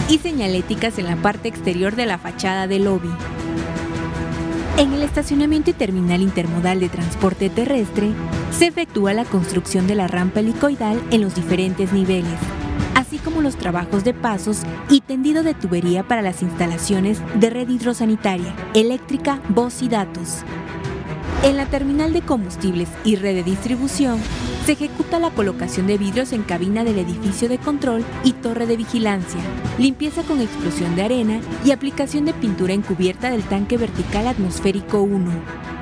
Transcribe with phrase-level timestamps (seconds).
[0.09, 3.07] y señaléticas en la parte exterior de la fachada del lobby.
[4.77, 8.11] En el estacionamiento y terminal intermodal de transporte terrestre,
[8.51, 12.37] se efectúa la construcción de la rampa helicoidal en los diferentes niveles,
[12.95, 17.69] así como los trabajos de pasos y tendido de tubería para las instalaciones de red
[17.69, 20.43] hidrosanitaria, eléctrica, voz y datos.
[21.43, 24.19] En la terminal de combustibles y red de distribución,
[24.65, 28.77] se ejecuta la colocación de vidrios en cabina del edificio de control y torre de
[28.77, 29.41] vigilancia,
[29.77, 35.72] limpieza con explosión de arena y aplicación de pintura encubierta del tanque vertical atmosférico 1.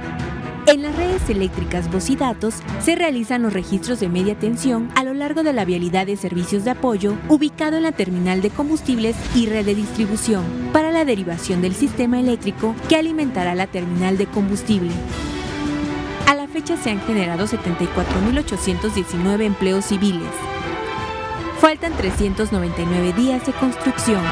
[0.71, 5.03] En las redes eléctricas voz y datos se realizan los registros de media tensión a
[5.03, 9.17] lo largo de la vialidad de servicios de apoyo ubicado en la terminal de combustibles
[9.35, 14.27] y red de distribución para la derivación del sistema eléctrico que alimentará la terminal de
[14.27, 14.91] combustible.
[16.25, 20.29] A la fecha se han generado 74.819 empleos civiles.
[21.59, 24.23] Faltan 399 días de construcción.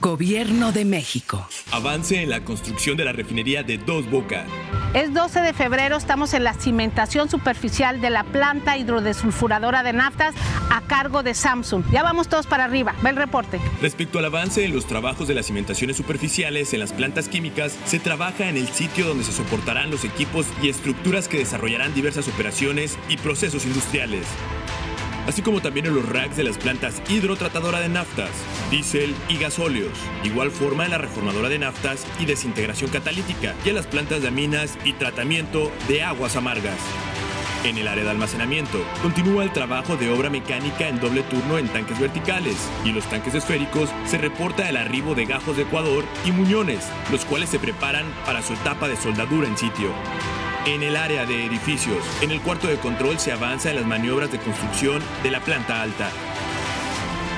[0.00, 1.46] Gobierno de México.
[1.72, 4.46] Avance en la construcción de la refinería de Dos Bocas.
[4.94, 10.34] Es 12 de febrero, estamos en la cimentación superficial de la planta hidrodesulfuradora de naftas
[10.70, 11.84] a cargo de Samsung.
[11.92, 13.60] Ya vamos todos para arriba, ve el reporte.
[13.82, 17.98] Respecto al avance en los trabajos de las cimentaciones superficiales en las plantas químicas, se
[17.98, 22.96] trabaja en el sitio donde se soportarán los equipos y estructuras que desarrollarán diversas operaciones
[23.10, 24.26] y procesos industriales
[25.30, 28.30] así como también en los racks de las plantas hidrotratadoras de naftas,
[28.68, 29.96] diésel y gasóleos.
[30.24, 34.28] Igual forma en la reformadora de naftas y desintegración catalítica y en las plantas de
[34.28, 36.78] aminas y tratamiento de aguas amargas.
[37.62, 41.68] En el área de almacenamiento, continúa el trabajo de obra mecánica en doble turno en
[41.68, 46.32] tanques verticales y los tanques esféricos se reporta el arribo de gajos de Ecuador y
[46.32, 49.90] muñones, los cuales se preparan para su etapa de soldadura en sitio.
[50.66, 54.30] En el área de edificios, en el cuarto de control se avanza en las maniobras
[54.30, 56.10] de construcción de la planta alta.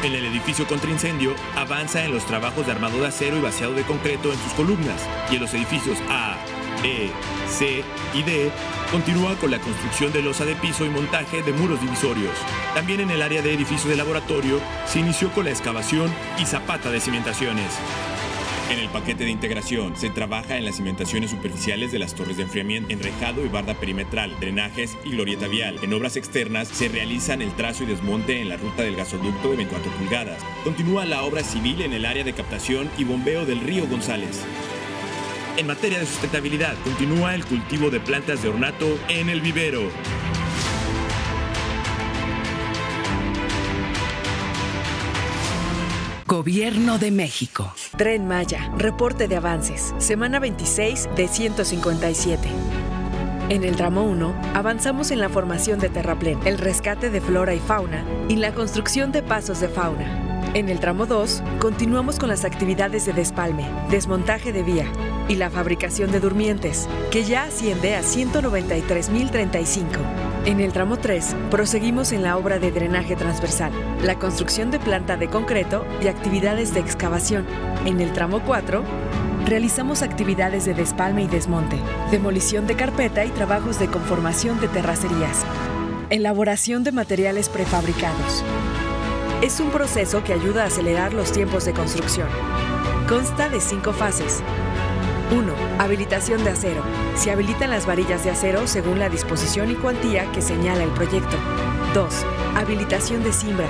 [0.02, 3.74] En el edificio contra incendio, avanza en los trabajos de armado de acero y vaciado
[3.74, 5.00] de concreto en sus columnas.
[5.30, 6.34] Y en los edificios A,
[6.82, 7.12] B,
[7.48, 8.50] C y D,
[8.90, 12.34] continúa con la construcción de losa de piso y montaje de muros divisorios.
[12.74, 16.90] También en el área de edificios de laboratorio, se inició con la excavación y zapata
[16.90, 17.70] de cimentaciones.
[18.72, 22.44] En el paquete de integración se trabaja en las cimentaciones superficiales de las torres de
[22.44, 25.78] enfriamiento, enrejado y barda perimetral, drenajes y glorieta vial.
[25.82, 29.56] En obras externas se realizan el trazo y desmonte en la ruta del gasoducto de
[29.56, 30.42] 24 pulgadas.
[30.64, 34.40] Continúa la obra civil en el área de captación y bombeo del río González.
[35.58, 39.82] En materia de sustentabilidad, continúa el cultivo de plantas de ornato en el vivero.
[46.32, 47.74] Gobierno de México.
[47.98, 52.48] Tren Maya, reporte de avances, semana 26 de 157.
[53.50, 57.58] En el tramo 1, avanzamos en la formación de terraplén, el rescate de flora y
[57.58, 60.40] fauna y la construcción de pasos de fauna.
[60.54, 64.90] En el tramo 2, continuamos con las actividades de despalme, desmontaje de vía
[65.28, 70.31] y la fabricación de durmientes, que ya asciende a 193.035.
[70.44, 73.70] En el tramo 3, proseguimos en la obra de drenaje transversal,
[74.02, 77.46] la construcción de planta de concreto y actividades de excavación.
[77.86, 78.82] En el tramo 4,
[79.46, 81.76] realizamos actividades de despalme y desmonte,
[82.10, 85.44] demolición de carpeta y trabajos de conformación de terracerías.
[86.10, 88.42] Elaboración de materiales prefabricados.
[89.42, 92.28] Es un proceso que ayuda a acelerar los tiempos de construcción.
[93.08, 94.42] Consta de cinco fases.
[95.32, 95.54] 1.
[95.78, 96.82] Habilitación de acero.
[97.14, 101.36] Se habilitan las varillas de acero según la disposición y cuantía que señala el proyecto.
[101.94, 102.26] 2.
[102.56, 103.66] Habilitación de cimbra.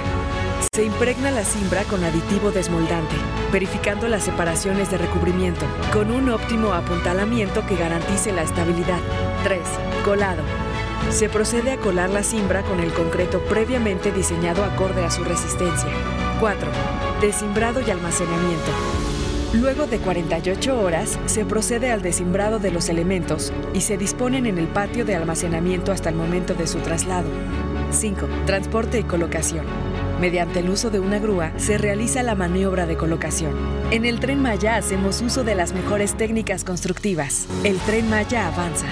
[0.73, 3.15] Se impregna la cimbra con aditivo desmoldante,
[3.53, 8.99] verificando las separaciones de recubrimiento, con un óptimo apuntalamiento que garantice la estabilidad.
[9.45, 9.61] 3.
[10.05, 10.43] Colado.
[11.11, 15.91] Se procede a colar la cimbra con el concreto previamente diseñado acorde a su resistencia.
[16.41, 16.71] 4.
[17.21, 19.12] Desimbrado y almacenamiento.
[19.55, 24.57] Luego de 48 horas, se procede al desimbrado de los elementos y se disponen en
[24.57, 27.29] el patio de almacenamiento hasta el momento de su traslado.
[27.91, 28.27] 5.
[28.47, 29.67] Transporte y colocación.
[30.23, 33.53] Mediante el uso de una grúa se realiza la maniobra de colocación.
[33.91, 37.47] En el tren Maya hacemos uso de las mejores técnicas constructivas.
[37.63, 38.87] El tren Maya avanza.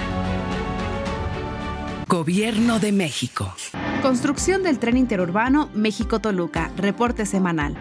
[2.07, 3.55] Gobierno de México.
[4.03, 6.71] Construcción del tren interurbano México-Toluca.
[6.77, 7.79] Reporte semanal.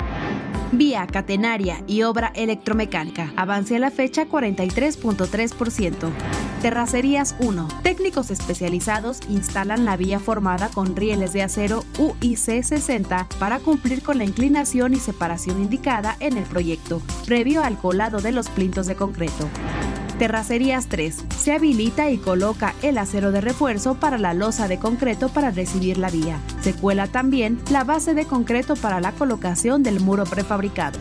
[0.71, 3.33] Vía catenaria y obra electromecánica.
[3.35, 6.11] Avance a la fecha 43.3%.
[6.61, 7.67] Terracerías 1.
[7.81, 14.19] Técnicos especializados instalan la vía formada con rieles de acero UIC 60 para cumplir con
[14.19, 18.95] la inclinación y separación indicada en el proyecto, previo al colado de los plintos de
[18.95, 19.49] concreto.
[20.19, 21.15] Terracerías 3.
[21.37, 25.97] Se habilita y coloca el acero de refuerzo para la losa de concreto para recibir
[25.97, 26.41] la vía.
[26.59, 30.99] Se cuela también la base de concreto para la colocación del muro prefabricado.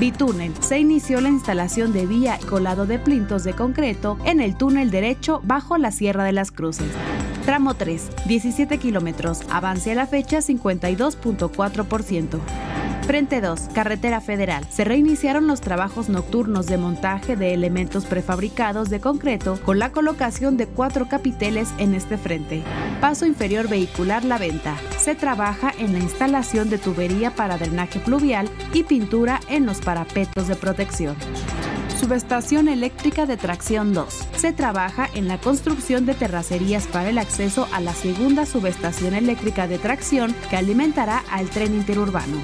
[0.00, 0.54] Bitúnel.
[0.60, 4.90] Se inició la instalación de vía y colado de plintos de concreto en el túnel
[4.90, 6.90] derecho bajo la Sierra de las Cruces.
[7.44, 12.40] Tramo 3, 17 kilómetros, avance a la fecha 52.4%.
[13.06, 14.64] Frente 2, Carretera Federal.
[14.70, 20.56] Se reiniciaron los trabajos nocturnos de montaje de elementos prefabricados de concreto con la colocación
[20.56, 22.62] de cuatro capiteles en este frente.
[23.02, 24.76] Paso inferior vehicular La Venta.
[24.98, 30.48] Se trabaja en la instalación de tubería para drenaje pluvial y pintura en los parapetos
[30.48, 31.14] de protección.
[32.04, 34.28] Subestación eléctrica de tracción 2.
[34.36, 39.66] Se trabaja en la construcción de terracerías para el acceso a la segunda subestación eléctrica
[39.66, 42.36] de tracción que alimentará al tren interurbano.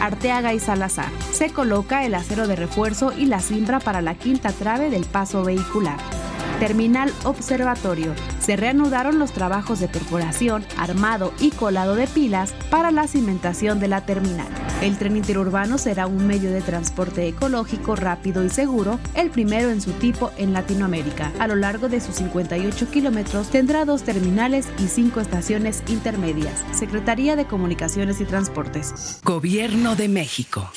[0.00, 1.10] Arteaga y Salazar.
[1.30, 5.44] Se coloca el acero de refuerzo y la cimbra para la quinta trave del paso
[5.44, 5.98] vehicular.
[6.58, 8.14] Terminal Observatorio.
[8.40, 13.88] Se reanudaron los trabajos de perforación, armado y colado de pilas para la cimentación de
[13.88, 14.48] la terminal.
[14.80, 19.80] El tren interurbano será un medio de transporte ecológico rápido y seguro, el primero en
[19.80, 21.32] su tipo en Latinoamérica.
[21.38, 26.64] A lo largo de sus 58 kilómetros tendrá dos terminales y cinco estaciones intermedias.
[26.72, 29.20] Secretaría de Comunicaciones y Transportes.
[29.24, 30.70] Gobierno de México.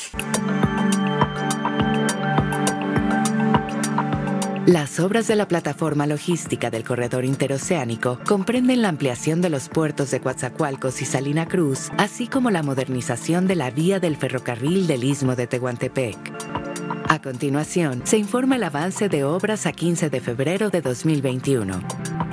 [4.70, 10.12] Las obras de la plataforma logística del corredor interoceánico comprenden la ampliación de los puertos
[10.12, 15.06] de Coatzacoalcos y Salina Cruz, así como la modernización de la vía del ferrocarril del
[15.06, 16.69] Istmo de Tehuantepec.
[17.10, 21.82] A continuación, se informa el avance de obras a 15 de febrero de 2021.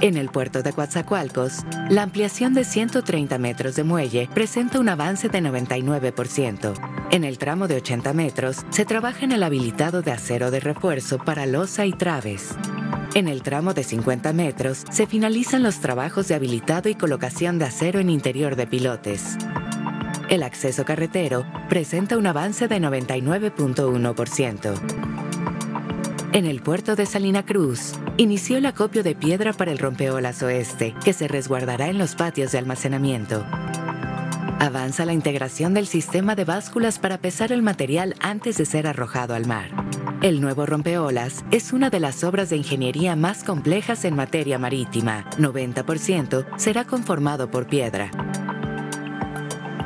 [0.02, 5.30] En el puerto de Coatzacoalcos, la ampliación de 130 metros de muelle presenta un avance
[5.30, 6.74] de 99%.
[7.10, 11.16] En el tramo de 80 metros, se trabaja en el habilitado de acero de refuerzo
[11.16, 12.50] para losa y traves.
[13.14, 17.64] En el tramo de 50 metros, se finalizan los trabajos de habilitado y colocación de
[17.64, 19.38] acero en interior de pilotes.
[20.28, 24.74] El acceso carretero presenta un avance de 99.1%.
[26.32, 30.96] En el puerto de Salina Cruz, inició el acopio de piedra para el rompeolas oeste,
[31.04, 33.46] que se resguardará en los patios de almacenamiento.
[34.58, 39.34] Avanza la integración del sistema de básculas para pesar el material antes de ser arrojado
[39.34, 39.70] al mar.
[40.22, 45.30] El nuevo rompeolas es una de las obras de ingeniería más complejas en materia marítima.
[45.38, 48.10] 90% será conformado por piedra.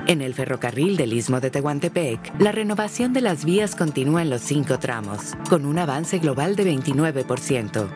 [0.06, 4.40] En el ferrocarril del Istmo de Tehuantepec, la renovación de las vías continúa en los
[4.40, 7.88] cinco tramos, con un avance global de 29%.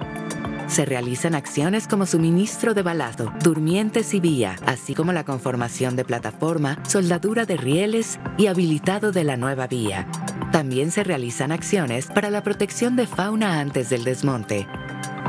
[0.68, 6.04] Se realizan acciones como suministro de balado, durmientes y vía, así como la conformación de
[6.04, 10.06] plataforma, soldadura de rieles y habilitado de la nueva vía.
[10.52, 14.66] También se realizan acciones para la protección de fauna antes del desmonte.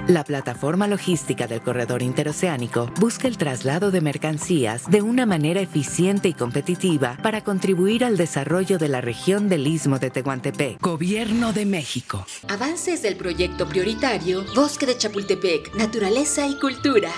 [0.07, 6.27] La plataforma logística del corredor interoceánico busca el traslado de mercancías de una manera eficiente
[6.27, 10.79] y competitiva para contribuir al desarrollo de la región del Istmo de Tehuantepec.
[10.81, 12.25] Gobierno de México.
[12.47, 17.09] Avances del proyecto prioritario Bosque de Chapultepec, Naturaleza y Cultura.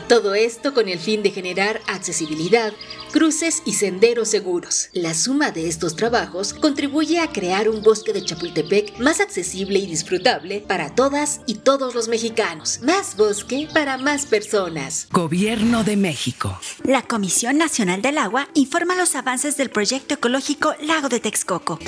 [0.09, 2.73] todo esto con el fin de generar accesibilidad,
[3.13, 4.91] cruces y senderos seguros.
[4.93, 9.87] La suma de estos trabajos contribuye a crear un bosque de Chapultepec más accesible y
[9.87, 12.81] disfrutable para todas y todos los mexicanos.
[12.83, 15.09] Más bosque para más personas.
[15.11, 16.59] Gobierno de México.
[16.85, 21.79] La Comisión Nacional del Agua informa los avances del proyecto ecológico Lago de Texcoco.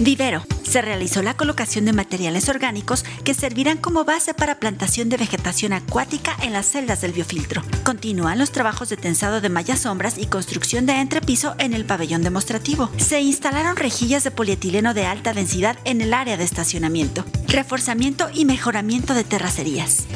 [0.00, 0.44] Vivero.
[0.62, 5.72] Se realizó la colocación de materiales orgánicos que servirán como base para plantación de vegetación
[5.72, 7.62] acuática en las celdas biofiltro.
[7.84, 12.22] Continúan los trabajos de tensado de mallas sombras y construcción de entrepiso en el pabellón
[12.22, 12.90] demostrativo.
[12.96, 17.24] Se instalaron rejillas de polietileno de alta densidad en el área de estacionamiento.
[17.48, 20.06] Reforzamiento y mejoramiento de terracerías.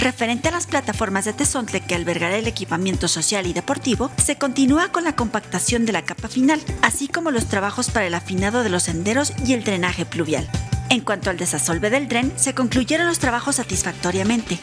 [0.00, 4.92] Referente a las plataformas de Tezontle que albergará el equipamiento social y deportivo, se continúa
[4.92, 8.70] con la compactación de la capa final, así como los trabajos para el afinado de
[8.70, 10.48] los senderos y el drenaje pluvial.
[10.88, 14.58] En cuanto al desasolve del dren, se concluyeron los trabajos satisfactoriamente.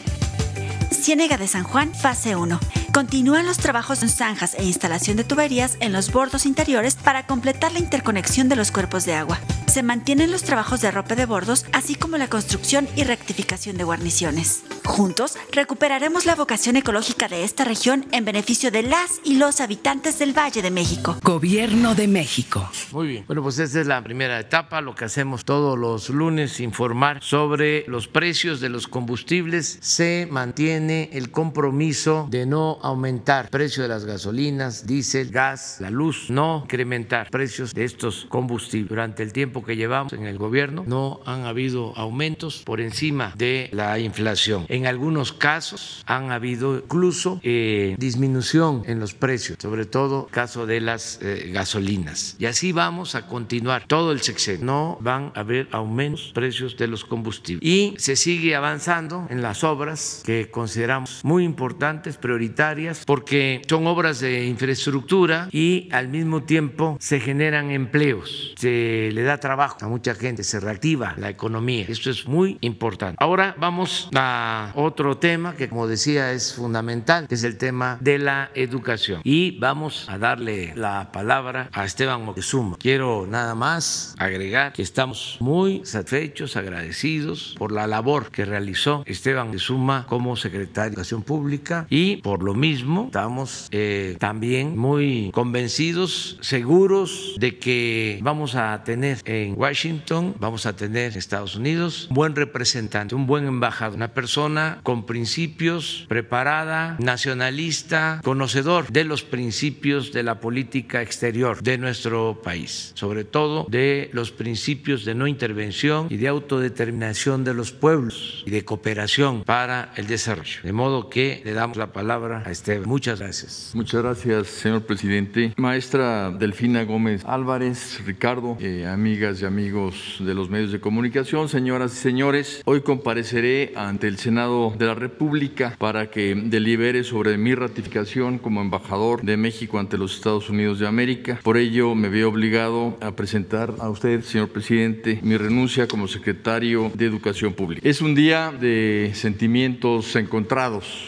[0.90, 2.58] Ciénega de San Juan, fase 1.
[2.92, 7.72] Continúan los trabajos en zanjas e instalación de tuberías en los bordos interiores para completar
[7.72, 9.38] la interconexión de los cuerpos de agua.
[9.66, 13.84] Se mantienen los trabajos de rope de bordos, así como la construcción y rectificación de
[13.84, 14.62] guarniciones.
[14.84, 20.18] Juntos recuperaremos la vocación ecológica de esta región en beneficio de las y los habitantes
[20.18, 21.18] del Valle de México.
[21.22, 22.68] Gobierno de México.
[22.92, 23.24] Muy bien.
[23.26, 24.80] Bueno, pues esta es la primera etapa.
[24.80, 29.78] Lo que hacemos todos los lunes, informar sobre los precios de los combustibles.
[29.82, 35.90] Se mantiene el compromiso de no aumentar el precio de las gasolinas, diésel, gas, la
[35.90, 38.88] luz, no incrementar precios de estos combustibles.
[38.88, 43.68] Durante el tiempo que llevamos en el gobierno no han habido aumentos por encima de
[43.72, 44.66] la inflación.
[44.68, 50.80] En algunos casos han habido incluso eh, disminución en los precios, sobre todo caso de
[50.80, 52.36] las eh, gasolinas.
[52.38, 54.64] Y así vamos a continuar todo el sexenio.
[54.64, 57.68] No van a haber aumentos precios de los combustibles.
[57.68, 64.20] Y se sigue avanzando en las obras que consideramos muy importantes, prioritarias, porque son obras
[64.20, 70.14] de infraestructura y al mismo tiempo se generan empleos, se le da trabajo a mucha
[70.14, 71.86] gente, se reactiva la economía.
[71.88, 73.16] Esto es muy importante.
[73.18, 78.18] Ahora vamos a otro tema que, como decía, es fundamental, que es el tema de
[78.18, 79.22] la educación.
[79.24, 82.76] Y vamos a darle la palabra a Esteban Moctezuma.
[82.78, 89.46] Quiero nada más agregar que estamos muy satisfechos, agradecidos por la labor que realizó Esteban
[89.46, 96.38] Moctezuma como secretario de Educación Pública y por lo mismo estamos eh, también muy convencidos,
[96.40, 102.14] seguros de que vamos a tener en Washington, vamos a tener en Estados Unidos un
[102.14, 110.12] buen representante, un buen embajador, una persona con principios, preparada, nacionalista, conocedor de los principios
[110.12, 116.06] de la política exterior de nuestro país, sobre todo de los principios de no intervención
[116.10, 120.47] y de autodeterminación de los pueblos y de cooperación para el desarrollo.
[120.62, 122.88] De modo que le damos la palabra a Esteban.
[122.88, 123.72] Muchas gracias.
[123.74, 125.52] Muchas gracias, señor presidente.
[125.56, 131.92] Maestra Delfina Gómez Álvarez, Ricardo, eh, amigas y amigos de los medios de comunicación, señoras
[131.92, 137.54] y señores, hoy compareceré ante el Senado de la República para que delibere sobre mi
[137.54, 141.40] ratificación como embajador de México ante los Estados Unidos de América.
[141.42, 146.90] Por ello, me veo obligado a presentar a usted, señor presidente, mi renuncia como secretario
[146.94, 147.86] de Educación Pública.
[147.88, 150.37] Es un día de sentimientos encontrados.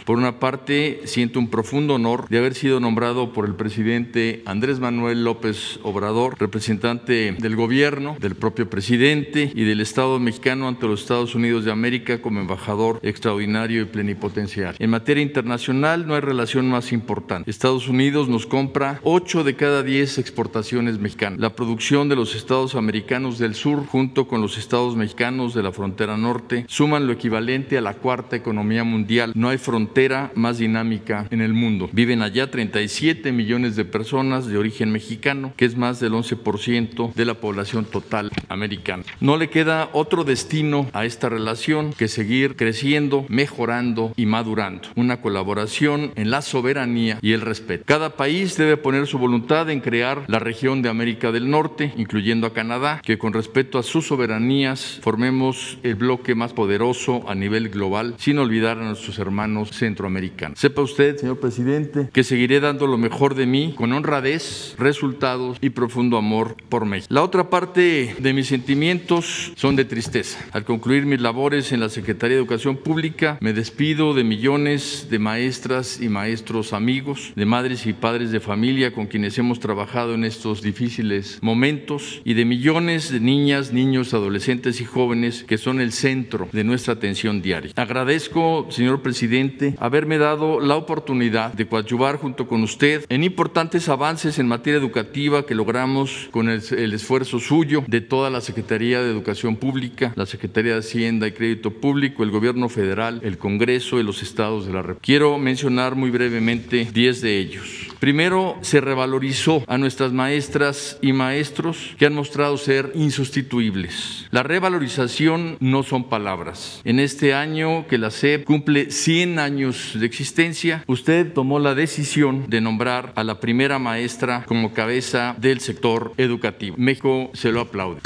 [0.04, 4.80] Por una parte, siento un profundo honor de haber sido nombrado por el presidente Andrés
[4.80, 11.02] Manuel López Obrador, representante del gobierno, del propio presidente y del Estado mexicano ante los
[11.02, 14.76] Estados Unidos de América como embajador extraordinario y plenipotenciario.
[14.78, 17.50] En materia internacional no hay relación más importante.
[17.50, 21.40] Estados Unidos nos compra 8 de cada 10 exportaciones mexicanas.
[21.40, 25.72] La producción de los estados americanos del sur junto con los estados mexicanos de la
[25.72, 29.19] frontera norte suman lo equivalente a la cuarta economía mundial.
[29.34, 31.88] No hay frontera más dinámica en el mundo.
[31.92, 37.24] Viven allá 37 millones de personas de origen mexicano, que es más del 11% de
[37.24, 39.04] la población total americana.
[39.20, 44.88] No le queda otro destino a esta relación que seguir creciendo, mejorando y madurando.
[44.96, 47.84] Una colaboración en la soberanía y el respeto.
[47.86, 52.46] Cada país debe poner su voluntad en crear la región de América del Norte, incluyendo
[52.46, 57.68] a Canadá, que con respeto a sus soberanías formemos el bloque más poderoso a nivel
[57.68, 60.58] global, sin olvidar a nuestros hermanos centroamericanos.
[60.58, 65.70] Sepa usted, señor presidente, que seguiré dando lo mejor de mí con honradez, resultados y
[65.70, 67.12] profundo amor por México.
[67.12, 70.38] La otra parte de mis sentimientos son de tristeza.
[70.52, 75.18] Al concluir mis labores en la Secretaría de Educación Pública, me despido de millones de
[75.18, 80.24] maestras y maestros amigos, de madres y padres de familia con quienes hemos trabajado en
[80.24, 85.92] estos difíciles momentos y de millones de niñas, niños, adolescentes y jóvenes que son el
[85.92, 87.72] centro de nuestra atención diaria.
[87.76, 94.38] Agradezco, señor presidente, haberme dado la oportunidad de coadyuvar junto con usted en importantes avances
[94.38, 99.10] en materia educativa que logramos con el, el esfuerzo suyo de toda la Secretaría de
[99.10, 104.02] Educación Pública, la Secretaría de Hacienda y Crédito Público, el Gobierno Federal, el Congreso y
[104.02, 105.04] los estados de la República.
[105.04, 107.88] Quiero mencionar muy brevemente 10 de ellos.
[108.00, 114.26] Primero, se revalorizó a nuestras maestras y maestros que han mostrado ser insustituibles.
[114.30, 116.80] La revalorización no son palabras.
[116.84, 122.48] En este año que la SEP cumple 100 años de existencia, usted tomó la decisión
[122.48, 126.76] de nombrar a la primera maestra como cabeza del sector educativo.
[126.78, 128.00] México se lo aplaude.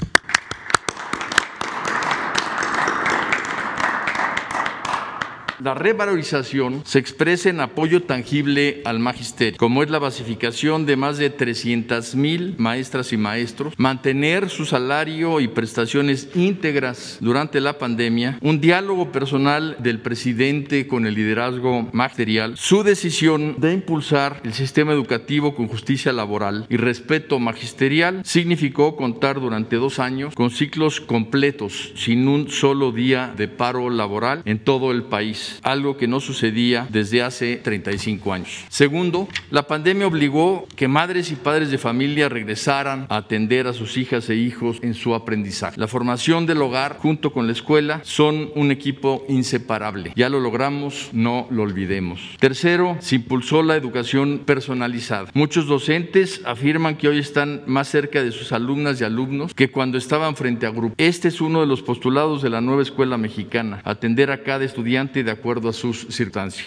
[5.61, 11.17] La revalorización se expresa en apoyo tangible al magisterio, como es la basificación de más
[11.19, 18.39] de 300 mil maestras y maestros, mantener su salario y prestaciones íntegras durante la pandemia,
[18.43, 24.93] un diálogo personal del presidente con el liderazgo magisterial, su decisión de impulsar el sistema
[24.93, 31.93] educativo con justicia laboral y respeto magisterial significó contar durante dos años con ciclos completos,
[31.95, 36.87] sin un solo día de paro laboral en todo el país algo que no sucedía
[36.91, 38.65] desde hace 35 años.
[38.69, 43.97] Segundo, la pandemia obligó que madres y padres de familia regresaran a atender a sus
[43.97, 45.79] hijas e hijos en su aprendizaje.
[45.81, 50.13] La formación del hogar junto con la escuela son un equipo inseparable.
[50.17, 52.21] Ya lo logramos, no lo olvidemos.
[52.39, 55.31] Tercero, se impulsó la educación personalizada.
[55.35, 59.99] Muchos docentes afirman que hoy están más cerca de sus alumnas y alumnos que cuando
[59.99, 60.95] estaban frente a grupo.
[60.99, 65.25] Este es uno de los postulados de la nueva escuela mexicana, atender a cada estudiante
[65.25, 66.25] de acuerdo a sus circunstancias.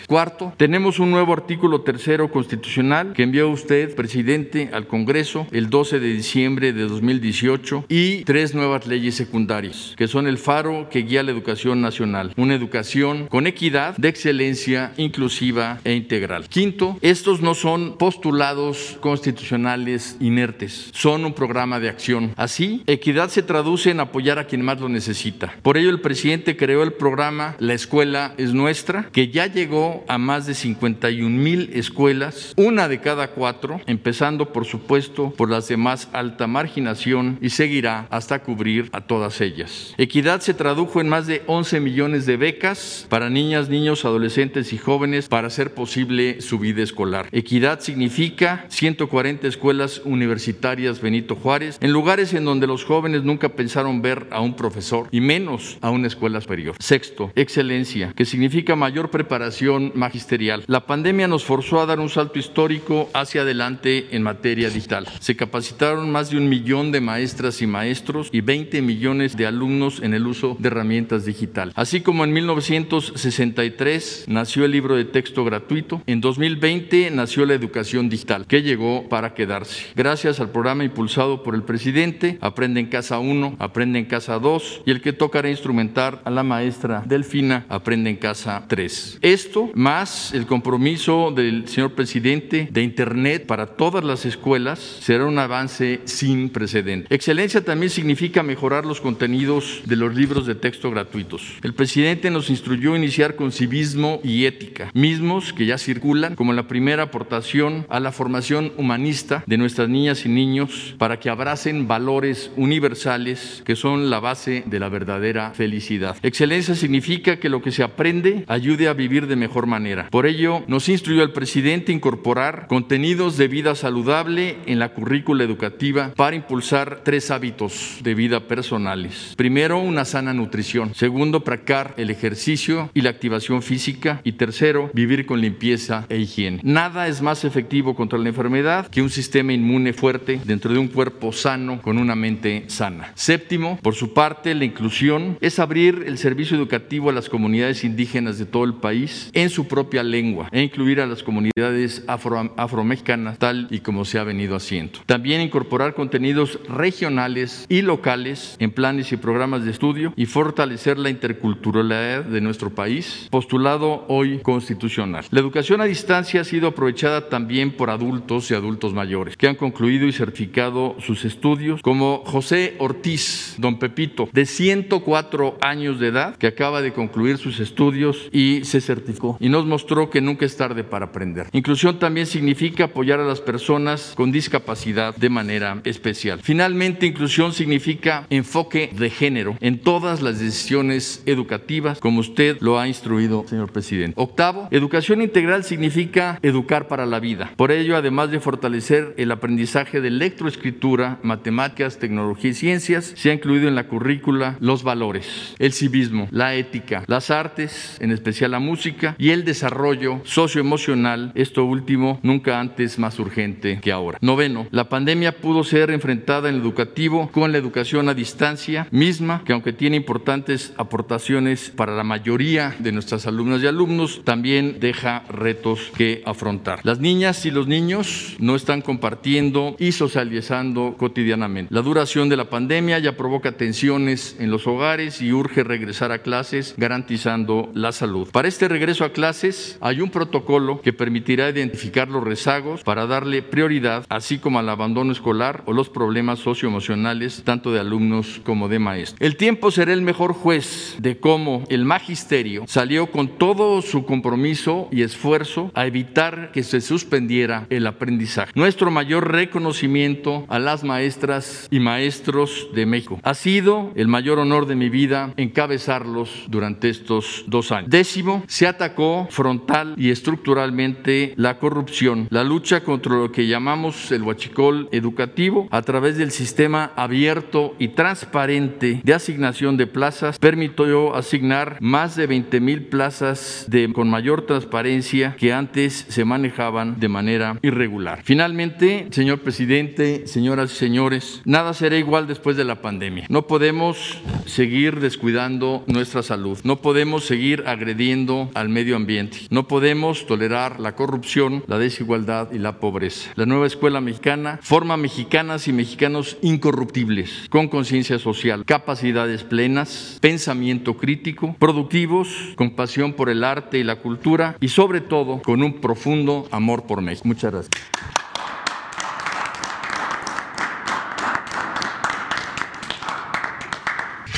[0.08, 6.00] Cuarto, tenemos un nuevo artículo tercero constitucional que envió usted, presidente, al Congreso el 12
[6.00, 11.24] de diciembre de 2018 y tres nuevas leyes secundarias, que son el faro que guía
[11.24, 16.48] la educación nacional, una educación con equidad, de excelencia, inclusiva e integral.
[16.48, 22.32] Quinto, estos no son postulados constitucionales inertes, son un programa de acción.
[22.36, 25.54] Así, equidad se traduce en apoyar a quien más lo necesita.
[25.62, 30.18] Por ello, el presidente creó el programa La Escuela es Nuestra, que ya llegó a
[30.18, 35.78] más de 51 mil escuelas, una de cada cuatro, empezando por supuesto por las de
[35.78, 39.94] más alta marginación y seguirá hasta cubrir a todas ellas.
[39.98, 44.78] Equidad se tradujo en más de 11 millones de becas para niñas, niños, adolescentes y
[44.78, 47.28] jóvenes para hacer posible su vida escolar.
[47.32, 54.02] Equidad significa 140 escuelas universitarias Benito Juárez en lugares en donde los jóvenes nunca pensaron
[54.02, 56.76] ver a un profesor y menos a una escuela superior.
[56.80, 60.64] Sexto, excelencia, que significa mayor preparación magisterial.
[60.68, 65.08] La pandemia nos forzó a dar un salto histórico hacia adelante en materia digital.
[65.20, 70.02] Se capacitaron más de un millón de maestras y maestros y 20 millones de alumnos
[70.02, 71.74] en el uso de herramientas digitales.
[71.78, 78.10] Así como en 1963 nació el libro de texto gratuito, en 2020 nació la educación
[78.10, 79.86] digital, que llegó para quedarse.
[79.96, 84.82] Gracias al programa impulsado por el presidente, Aprende en Casa 1, Aprende en Casa 2
[84.86, 88.37] y el que tocará instrumentar a la maestra Delfina, Aprende en Casa
[88.68, 89.20] 3.
[89.22, 95.40] Esto, más el compromiso del señor presidente de Internet para todas las escuelas, será un
[95.40, 97.14] avance sin precedente.
[97.14, 101.58] Excelencia también significa mejorar los contenidos de los libros de texto gratuitos.
[101.64, 106.68] El presidente nos instruyó iniciar con civismo y ética, mismos que ya circulan como la
[106.68, 112.52] primera aportación a la formación humanista de nuestras niñas y niños para que abracen valores
[112.56, 116.18] universales que son la base de la verdadera felicidad.
[116.22, 120.08] Excelencia significa que lo que se aprende ayude a vivir de mejor manera.
[120.10, 126.14] Por ello, nos instruyó el presidente incorporar contenidos de vida saludable en la currícula educativa
[126.16, 129.34] para impulsar tres hábitos de vida personales.
[129.36, 130.94] Primero, una sana nutrición.
[130.96, 134.22] Segundo, practicar el ejercicio y la activación física.
[134.24, 136.60] Y tercero, vivir con limpieza e higiene.
[136.64, 140.88] Nada es más efectivo contra la enfermedad que un sistema inmune fuerte dentro de un
[140.88, 143.12] cuerpo sano con una mente sana.
[143.16, 147.98] Séptimo, por su parte, la inclusión es abrir el servicio educativo a las comunidades indígenas
[148.18, 153.38] de todo el país en su propia lengua e incluir a las comunidades afro, afromexicanas
[153.38, 155.00] tal y como se ha venido haciendo.
[155.06, 161.12] También incorporar contenidos regionales y locales en planes y programas de estudio y fortalecer la
[161.12, 165.26] interculturalidad de nuestro país, postulado hoy constitucional.
[165.30, 169.56] La educación a distancia ha sido aprovechada también por adultos y adultos mayores que han
[169.56, 176.36] concluido y certificado sus estudios, como José Ortiz, don Pepito, de 104 años de edad,
[176.38, 180.58] que acaba de concluir sus estudios y se certificó y nos mostró que nunca es
[180.58, 181.48] tarde para aprender.
[181.52, 186.40] Inclusión también significa apoyar a las personas con discapacidad de manera especial.
[186.44, 192.88] Finalmente, inclusión significa enfoque de género en todas las decisiones educativas, como usted lo ha
[192.88, 194.14] instruido, señor presidente.
[194.16, 197.52] Octavo, educación integral significa educar para la vida.
[197.56, 203.34] Por ello, además de fortalecer el aprendizaje de lectoescritura, matemáticas, tecnología y ciencias, se ha
[203.34, 208.60] incluido en la currícula los valores, el civismo, la ética, las artes, en especial la
[208.60, 214.18] música, y el desarrollo socioemocional, esto último nunca antes más urgente que ahora.
[214.22, 219.44] Noveno, la pandemia pudo ser enfrentada en el educativo con la educación a distancia misma,
[219.46, 225.24] que aunque tiene importantes aportaciones para la mayoría de nuestras alumnas y alumnos, también deja
[225.30, 226.80] retos que afrontar.
[226.84, 231.74] Las niñas y los niños no están compartiendo y socializando cotidianamente.
[231.74, 236.20] La duración de la pandemia ya provoca tensiones en los hogares y urge regresar a
[236.20, 238.28] clases garantizando la salud.
[238.32, 243.42] Para este regreso a clases hay un protocolo que permitirá identificar los rezagos para darle
[243.42, 248.80] prioridad, así como al abandono escolar o los problemas socioemocionales tanto de alumnos como de
[248.80, 249.22] maestros.
[249.22, 254.88] El tiempo será el mejor juez de cómo el magisterio salió con todo su compromiso
[254.92, 258.52] y esfuerzo a evitar que se suspendiera el aprendizaje.
[258.56, 263.20] Nuestro mayor reconocimiento a las maestras y maestros de México.
[263.24, 267.90] Ha sido el mayor honor de mi vida encabezarlos durante estos dos años.
[267.90, 274.24] Décimo, se atacó frontal y estructuralmente la corrupción, la lucha contra lo que llamamos el
[274.24, 281.78] huachicol educativo a través del sistema abierto y transparente de asignación de plazas permitió asignar
[281.80, 288.22] más de 20 mil plazas con mayor transparencia que antes se manejaban de manera irregular.
[288.24, 293.26] Finalmente, señor presidente, señoras y señores, nada será igual después de la pandemia.
[293.30, 296.58] No podemos seguir descuidando nuestra salud.
[296.64, 299.40] No podemos seguir agrediendo al medio ambiente.
[299.50, 303.32] No podemos tolerar la corrupción, la desigualdad y la pobreza.
[303.36, 310.98] La nueva escuela mexicana forma mexicanas y mexicanos incorruptibles, con conciencia social, capacidades plenas, pensamiento
[310.98, 315.82] crítico, productivos, con pasión por el arte y la cultura y sobre todo con un
[315.82, 317.28] profundo amor por México.
[317.28, 318.27] Muchas gracias.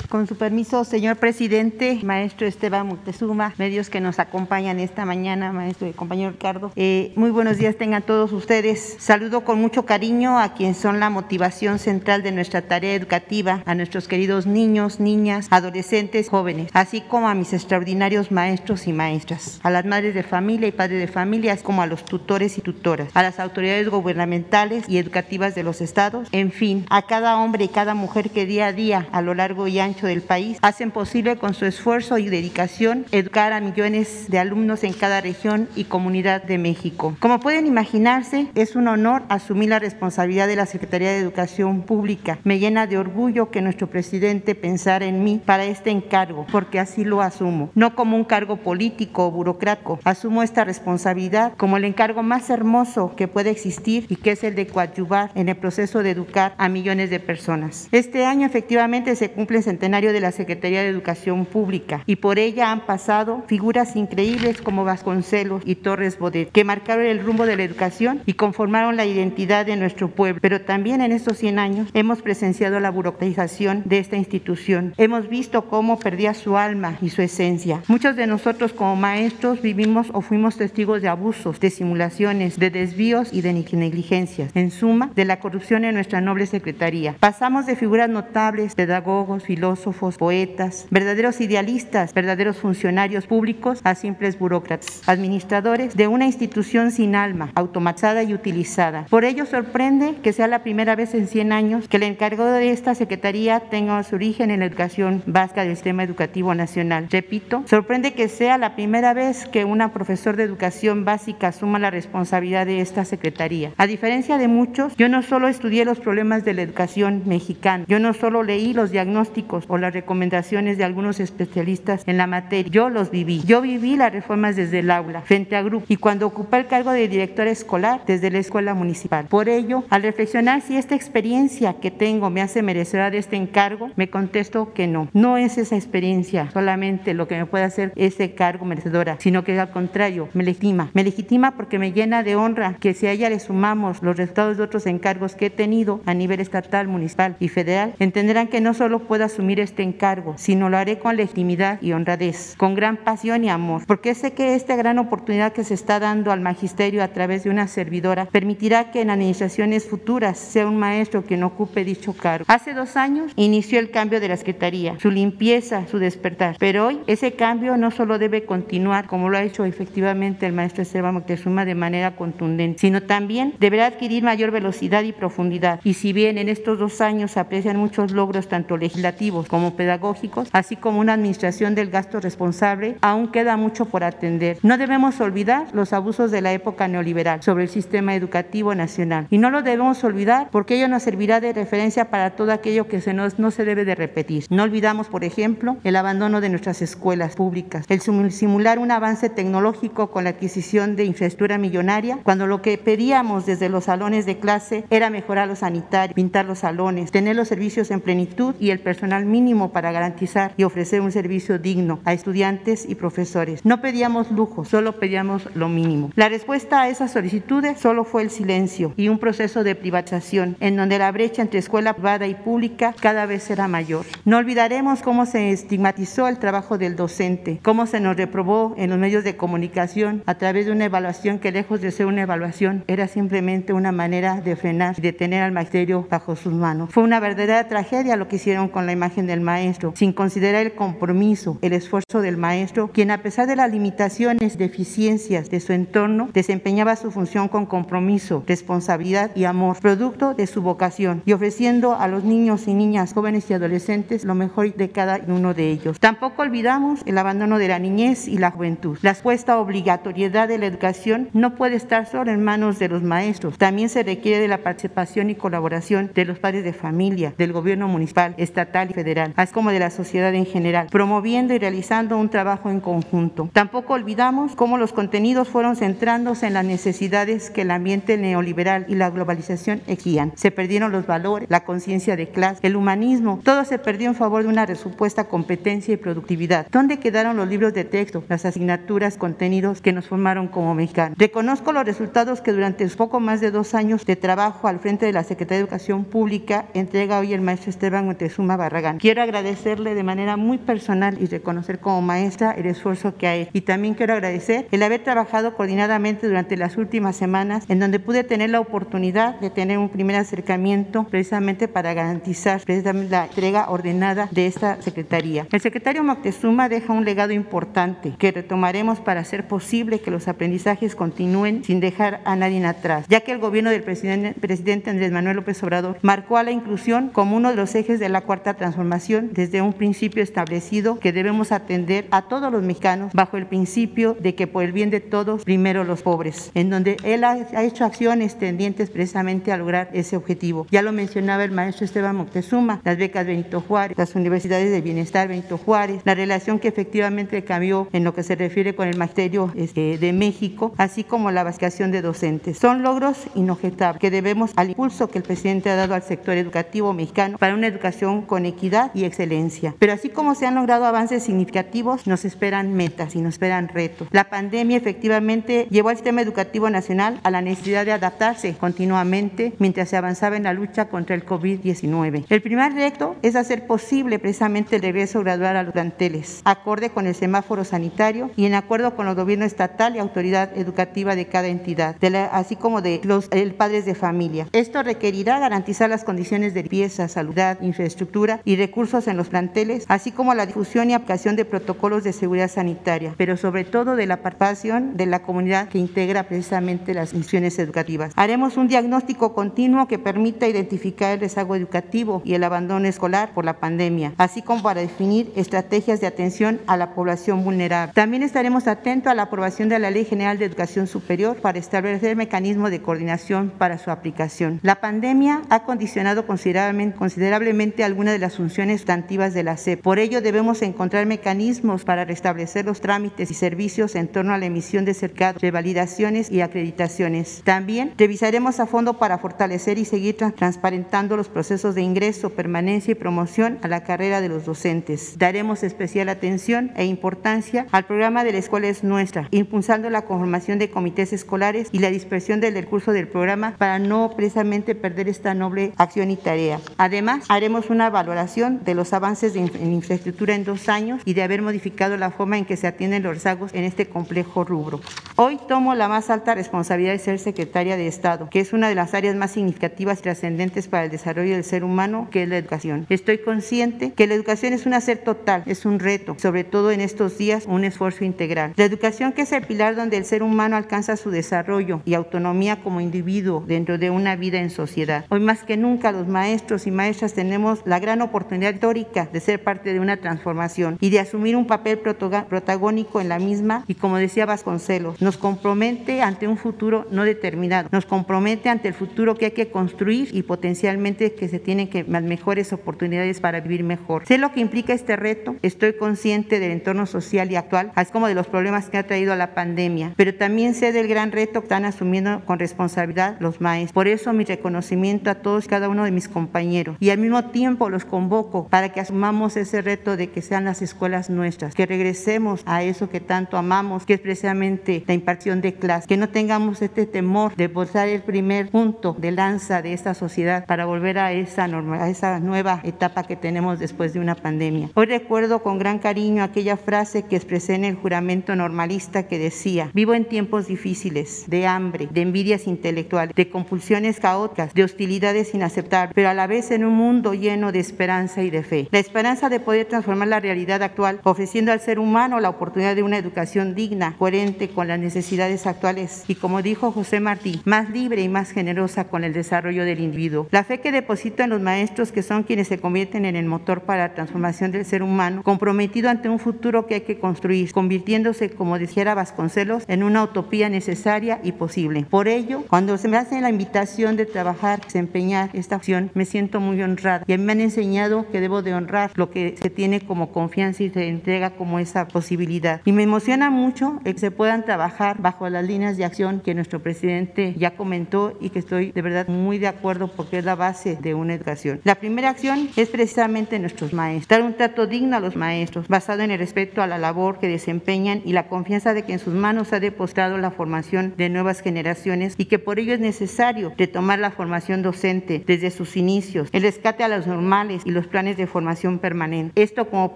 [0.10, 5.88] Con su permiso, señor presidente, maestro Esteban Moctezuma, medios que nos acompañan esta mañana, maestro
[5.88, 8.96] y compañero Ricardo, eh, muy buenos días tengan todos ustedes.
[8.98, 13.76] Saludo con mucho cariño a quienes son la motivación central de nuestra tarea educativa, a
[13.76, 19.70] nuestros queridos niños, niñas, adolescentes, jóvenes, así como a mis extraordinarios maestros y maestras, a
[19.70, 23.12] las madres de familia y padres de familia, así como a los tutores y tutoras,
[23.14, 27.68] a las autoridades gubernamentales y educativas de los estados, en fin, a cada hombre y
[27.68, 31.38] cada mujer que día a día, a lo largo y ancho del país hacen posible
[31.38, 36.44] con su esfuerzo y dedicación educar a millones de alumnos en cada región y comunidad
[36.44, 37.16] de México.
[37.20, 42.40] Como pueden imaginarse, es un honor asumir la responsabilidad de la Secretaría de Educación Pública.
[42.44, 47.04] Me llena de orgullo que nuestro presidente pensara en mí para este encargo, porque así
[47.04, 50.00] lo asumo, no como un cargo político o burocrático.
[50.04, 54.56] Asumo esta responsabilidad como el encargo más hermoso que puede existir y que es el
[54.56, 57.88] de coadyuvar en el proceso de educar a millones de personas.
[57.92, 62.38] Este año efectivamente se cumple el centenario de la Secretaría de Educación Pública y por
[62.38, 67.58] ella han pasado figuras increíbles como Vasconcelos y Torres Bodet, que marcaron el rumbo de
[67.58, 70.40] la educación y conformaron la identidad de nuestro pueblo.
[70.42, 74.94] Pero también en estos 100 años hemos presenciado la burocratización de esta institución.
[74.98, 77.82] Hemos visto cómo perdía su alma y su esencia.
[77.88, 83.34] Muchos de nosotros como maestros vivimos o fuimos testigos de abusos, de simulaciones, de desvíos
[83.34, 84.52] y de negligencias.
[84.54, 87.16] En suma, de la corrupción en nuestra noble Secretaría.
[87.20, 94.38] Pasamos de figuras notables, pedagogos, filósofos, filósofos, poetas, verdaderos idealistas, verdaderos funcionarios públicos a simples
[94.38, 99.06] burócratas, administradores de una institución sin alma, automatizada y utilizada.
[99.10, 102.72] Por ello sorprende que sea la primera vez en 100 años que el encargado de
[102.72, 107.08] esta secretaría tenga su origen en la educación básica del sistema educativo nacional.
[107.10, 111.90] Repito, sorprende que sea la primera vez que una profesor de educación básica asuma la
[111.90, 113.72] responsabilidad de esta secretaría.
[113.78, 118.00] A diferencia de muchos, yo no solo estudié los problemas de la educación mexicana, yo
[118.00, 122.70] no solo leí los diagnósticos o las recomendaciones de algunos especialistas en la materia.
[122.72, 123.42] Yo los viví.
[123.46, 126.92] Yo viví las reformas desde el aula, frente a grupo, y cuando ocupé el cargo
[126.92, 129.28] de director escolar desde la escuela municipal.
[129.28, 133.92] Por ello, al reflexionar si esta experiencia que tengo me hace merecedora de este encargo,
[133.96, 135.08] me contesto que no.
[135.14, 139.60] No es esa experiencia solamente lo que me puede hacer ese cargo merecedora, sino que
[139.60, 140.90] al contrario, me legitima.
[140.94, 144.58] Me legitima porque me llena de honra que si a ella le sumamos los resultados
[144.58, 148.74] de otros encargos que he tenido a nivel estatal, municipal y federal, entenderán que no
[148.74, 153.44] solo puedo asumir este encargo, sino lo haré con legitimidad y honradez, con gran pasión
[153.44, 157.10] y amor, porque sé que esta gran oportunidad que se está dando al magisterio a
[157.10, 162.14] través de una servidora permitirá que en administraciones futuras sea un maestro quien ocupe dicho
[162.14, 162.46] cargo.
[162.48, 167.00] Hace dos años inició el cambio de la Secretaría, su limpieza, su despertar, pero hoy
[167.08, 171.66] ese cambio no solo debe continuar, como lo ha hecho efectivamente el maestro Esteban Moctezuma
[171.66, 175.80] de manera contundente, sino también deberá adquirir mayor velocidad y profundidad.
[175.84, 180.78] Y si bien en estos dos años aprecian muchos logros tanto legislativos como pedagógicos, así
[180.78, 184.58] como una administración del gasto responsable, aún queda mucho por atender.
[184.64, 189.38] No debemos olvidar los abusos de la época neoliberal sobre el sistema educativo nacional y
[189.38, 193.14] no lo debemos olvidar porque ello nos servirá de referencia para todo aquello que se
[193.14, 194.46] nos, no se debe de repetir.
[194.50, 200.12] No olvidamos, por ejemplo, el abandono de nuestras escuelas públicas, el simular un avance tecnológico
[200.12, 204.84] con la adquisición de infraestructura millonaria, cuando lo que pedíamos desde los salones de clase
[204.90, 209.26] era mejorar los sanitarios, pintar los salones, tener los servicios en plenitud y el personal
[209.30, 213.64] mínimo para garantizar y ofrecer un servicio digno a estudiantes y profesores.
[213.64, 216.12] No pedíamos lujo, solo pedíamos lo mínimo.
[216.16, 220.76] La respuesta a esas solicitudes solo fue el silencio y un proceso de privatización en
[220.76, 224.06] donde la brecha entre escuela privada y pública cada vez será mayor.
[224.26, 229.00] No olvidaremos cómo se estigmatizó el trabajo del docente, cómo se nos reprobó en los
[229.00, 233.08] medios de comunicación a través de una evaluación que lejos de ser una evaluación era
[233.08, 236.90] simplemente una manera de frenar y de tener al magisterio bajo sus manos.
[236.92, 240.66] Fue una verdadera tragedia lo que hicieron con la imagen en el maestro, sin considerar
[240.66, 245.74] el compromiso, el esfuerzo del maestro, quien a pesar de las limitaciones, deficiencias de su
[245.74, 251.96] entorno, desempeñaba su función con compromiso, responsabilidad y amor, producto de su vocación y ofreciendo
[251.96, 256.00] a los niños y niñas, jóvenes y adolescentes lo mejor de cada uno de ellos.
[256.00, 258.98] Tampoco olvidamos el abandono de la niñez y la juventud.
[259.02, 263.58] La supuesta obligatoriedad de la educación no puede estar solo en manos de los maestros.
[263.58, 267.88] También se requiere de la participación y colaboración de los padres de familia, del gobierno
[267.88, 272.30] municipal, estatal y federal, así como de la sociedad en general, promoviendo y realizando un
[272.30, 273.50] trabajo en conjunto.
[273.54, 278.96] Tampoco olvidamos cómo los contenidos fueron centrándose en las necesidades que el ambiente neoliberal y
[278.96, 280.34] la globalización exigían.
[280.36, 284.44] Se perdieron los valores, la conciencia de clase, el humanismo, todo se perdió en favor
[284.44, 286.68] de una supuesta competencia y productividad.
[286.72, 291.18] ¿Dónde quedaron los libros de texto, las asignaturas, contenidos que nos formaron como mexicanos?
[291.18, 295.14] Reconozco los resultados que durante poco más de dos años de trabajo al frente de
[295.14, 298.99] la Secretaría de Educación Pública entrega hoy el maestro Esteban Montezuma Barragán.
[299.00, 303.50] Quiero agradecerle de manera muy personal y reconocer como maestra el esfuerzo que ha hecho.
[303.54, 308.26] Y también quiero agradecer el haber trabajado coordinadamente durante las últimas semanas en donde pude
[308.26, 314.28] tener la oportunidad de tener un primer acercamiento precisamente para garantizar precisamente la entrega ordenada
[314.32, 315.48] de esta Secretaría.
[315.50, 320.98] El secretario Moctezuma deja un legado importante que retomaremos para hacer posible que los aprendizajes
[320.98, 325.38] continúen sin dejar a nadie atrás, ya que el gobierno del presidente, presidente Andrés Manuel
[325.38, 328.89] López Obrador marcó a la inclusión como uno de los ejes de la cuarta transformación
[328.90, 334.34] desde un principio establecido que debemos atender a todos los mexicanos bajo el principio de
[334.34, 338.40] que por el bien de todos, primero los pobres, en donde él ha, hecho acciones
[338.40, 340.66] tendientes precisamente a lograr ese objetivo.
[340.72, 345.28] Ya lo mencionaba el maestro Esteban Moctezuma, las becas Benito Juárez, las universidades de bienestar
[345.28, 349.52] Benito Juárez, la relación que efectivamente cambió en lo que se refiere con el magisterio
[349.56, 352.58] este, de México, así como la vacación de docentes.
[352.58, 356.94] Son logros inobjetables que debemos al impulso que el presidente ha dado al sector educativo
[356.94, 359.76] mexicano para una educación con equidad y excelencia.
[359.80, 364.08] Pero así como se han logrado avances significativos, nos esperan metas y nos esperan retos.
[364.12, 369.90] La pandemia efectivamente llevó al sistema educativo nacional a la necesidad de adaptarse continuamente mientras
[369.90, 372.26] se avanzaba en la lucha contra el COVID-19.
[372.30, 377.08] El primer reto es hacer posible precisamente el regreso gradual a los planteles, acorde con
[377.08, 381.48] el semáforo sanitario y en acuerdo con el gobierno estatal y autoridad educativa de cada
[381.48, 381.96] entidad,
[382.32, 384.48] así como de los padres de familia.
[384.52, 387.30] Esto requerirá garantizar las condiciones de limpieza, salud,
[387.62, 388.69] infraestructura y recursos
[389.08, 393.36] en los planteles, así como la difusión y aplicación de protocolos de seguridad sanitaria, pero
[393.36, 398.14] sobre todo de la participación de la comunidad que integra precisamente las misiones educativas.
[398.16, 403.44] Haremos un diagnóstico continuo que permita identificar el rezago educativo y el abandono escolar por
[403.44, 407.94] la pandemia, así como para definir estrategias de atención a la población vulnerable.
[407.94, 412.16] También estaremos atentos a la aprobación de la Ley General de Educación Superior para establecer
[412.16, 414.60] mecanismos de coordinación para su aplicación.
[414.62, 419.82] La pandemia ha condicionado considerablemente, considerablemente algunas de las funciones sustantivas de la SEP.
[419.82, 424.46] Por ello, debemos encontrar mecanismos para restablecer los trámites y servicios en torno a la
[424.46, 427.42] emisión de cercados, revalidaciones y acreditaciones.
[427.46, 432.96] También revisaremos a fondo para fortalecer y seguir transparentando los procesos de ingreso, permanencia y
[432.96, 435.18] promoción a la carrera de los docentes.
[435.18, 440.60] Daremos especial atención e importancia al programa de la escuela es nuestra, impulsando la conformación
[440.60, 445.34] de comités escolares y la dispersión del curso del programa para no precisamente perder esta
[445.34, 446.60] noble acción y tarea.
[446.78, 451.42] Además, haremos una valoración de los avances en infraestructura en dos años y de haber
[451.42, 454.80] modificado la forma en que se atienden los rezagos en este complejo rubro.
[455.18, 458.76] Hoy tomo la más alta responsabilidad de ser secretaria de Estado, que es una de
[458.76, 462.38] las áreas más significativas y trascendentes para el desarrollo del ser humano, que es la
[462.38, 462.86] educación.
[462.90, 466.80] Estoy consciente que la educación es un hacer total, es un reto, sobre todo en
[466.80, 468.54] estos días, un esfuerzo integral.
[468.56, 472.62] La educación que es el pilar donde el ser humano alcanza su desarrollo y autonomía
[472.64, 475.04] como individuo dentro de una vida en sociedad.
[475.10, 479.44] Hoy más que nunca los maestros y maestras tenemos la gran oportunidad histórica de ser
[479.44, 483.64] parte de una transformación y de asumir un papel protagónico en la misma.
[483.68, 488.74] Y como decía Vasconcelos, nos compromete ante un futuro no determinado, nos compromete ante el
[488.74, 493.40] futuro que hay que construir y potencialmente que se tienen que las mejores oportunidades para
[493.40, 494.06] vivir mejor.
[494.06, 498.08] Sé lo que implica este reto, estoy consciente del entorno social y actual, así como
[498.08, 501.46] de los problemas que ha traído la pandemia, pero también sé del gran reto que
[501.46, 503.74] están asumiendo con responsabilidad los maestros.
[503.74, 506.78] Por eso mi reconocimiento a todos cada uno de mis compañeros.
[506.80, 508.19] Y al mismo tiempo los convoco
[508.50, 512.90] para que asumamos ese reto de que sean las escuelas nuestras, que regresemos a eso
[512.90, 517.36] que tanto amamos, que es precisamente la impartición de clases, que no tengamos este temor
[517.36, 521.84] de posar el primer punto de lanza de esta sociedad para volver a esa, norma,
[521.84, 524.70] a esa nueva etapa que tenemos después de una pandemia.
[524.76, 529.72] Hoy recuerdo con gran cariño aquella frase que expresé en el juramento normalista que decía,
[529.74, 535.94] vivo en tiempos difíciles, de hambre, de envidias intelectuales, de compulsiones caóticas, de hostilidades inaceptables,
[535.94, 538.68] pero a la vez en un mundo lleno de esperanza esperanza y de fe.
[538.72, 542.84] La esperanza de poder transformar la realidad actual, ofreciendo al ser humano la oportunidad de
[542.84, 548.02] una educación digna, coherente con las necesidades actuales y, como dijo José Martí, más libre
[548.02, 550.28] y más generosa con el desarrollo del individuo.
[550.32, 553.62] La fe que deposito en los maestros, que son quienes se convierten en el motor
[553.62, 558.32] para la transformación del ser humano, comprometido ante un futuro que hay que construir, convirtiéndose,
[558.32, 561.86] como dijera Vasconcelos, en una utopía necesaria y posible.
[561.90, 566.40] Por ello, cuando se me hace la invitación de trabajar, desempeñar esta acción, me siento
[566.40, 570.12] muy honrada y me han enseñado que debo de honrar lo que se tiene como
[570.12, 572.62] confianza y se entrega como esa posibilidad.
[572.66, 576.34] Y me emociona mucho el que se puedan trabajar bajo las líneas de acción que
[576.34, 580.36] nuestro presidente ya comentó y que estoy de verdad muy de acuerdo porque es la
[580.36, 581.62] base de una educación.
[581.64, 586.04] La primera acción es precisamente nuestros maestros, dar un trato digno a los maestros, basado
[586.04, 589.14] en el respeto a la labor que desempeñan y la confianza de que en sus
[589.14, 594.00] manos ha depositado la formación de nuevas generaciones y que por ello es necesario retomar
[594.00, 598.28] la formación docente desde sus inicios, el rescate a los normales y los planes de
[598.28, 599.42] formación permanente.
[599.42, 599.96] Esto como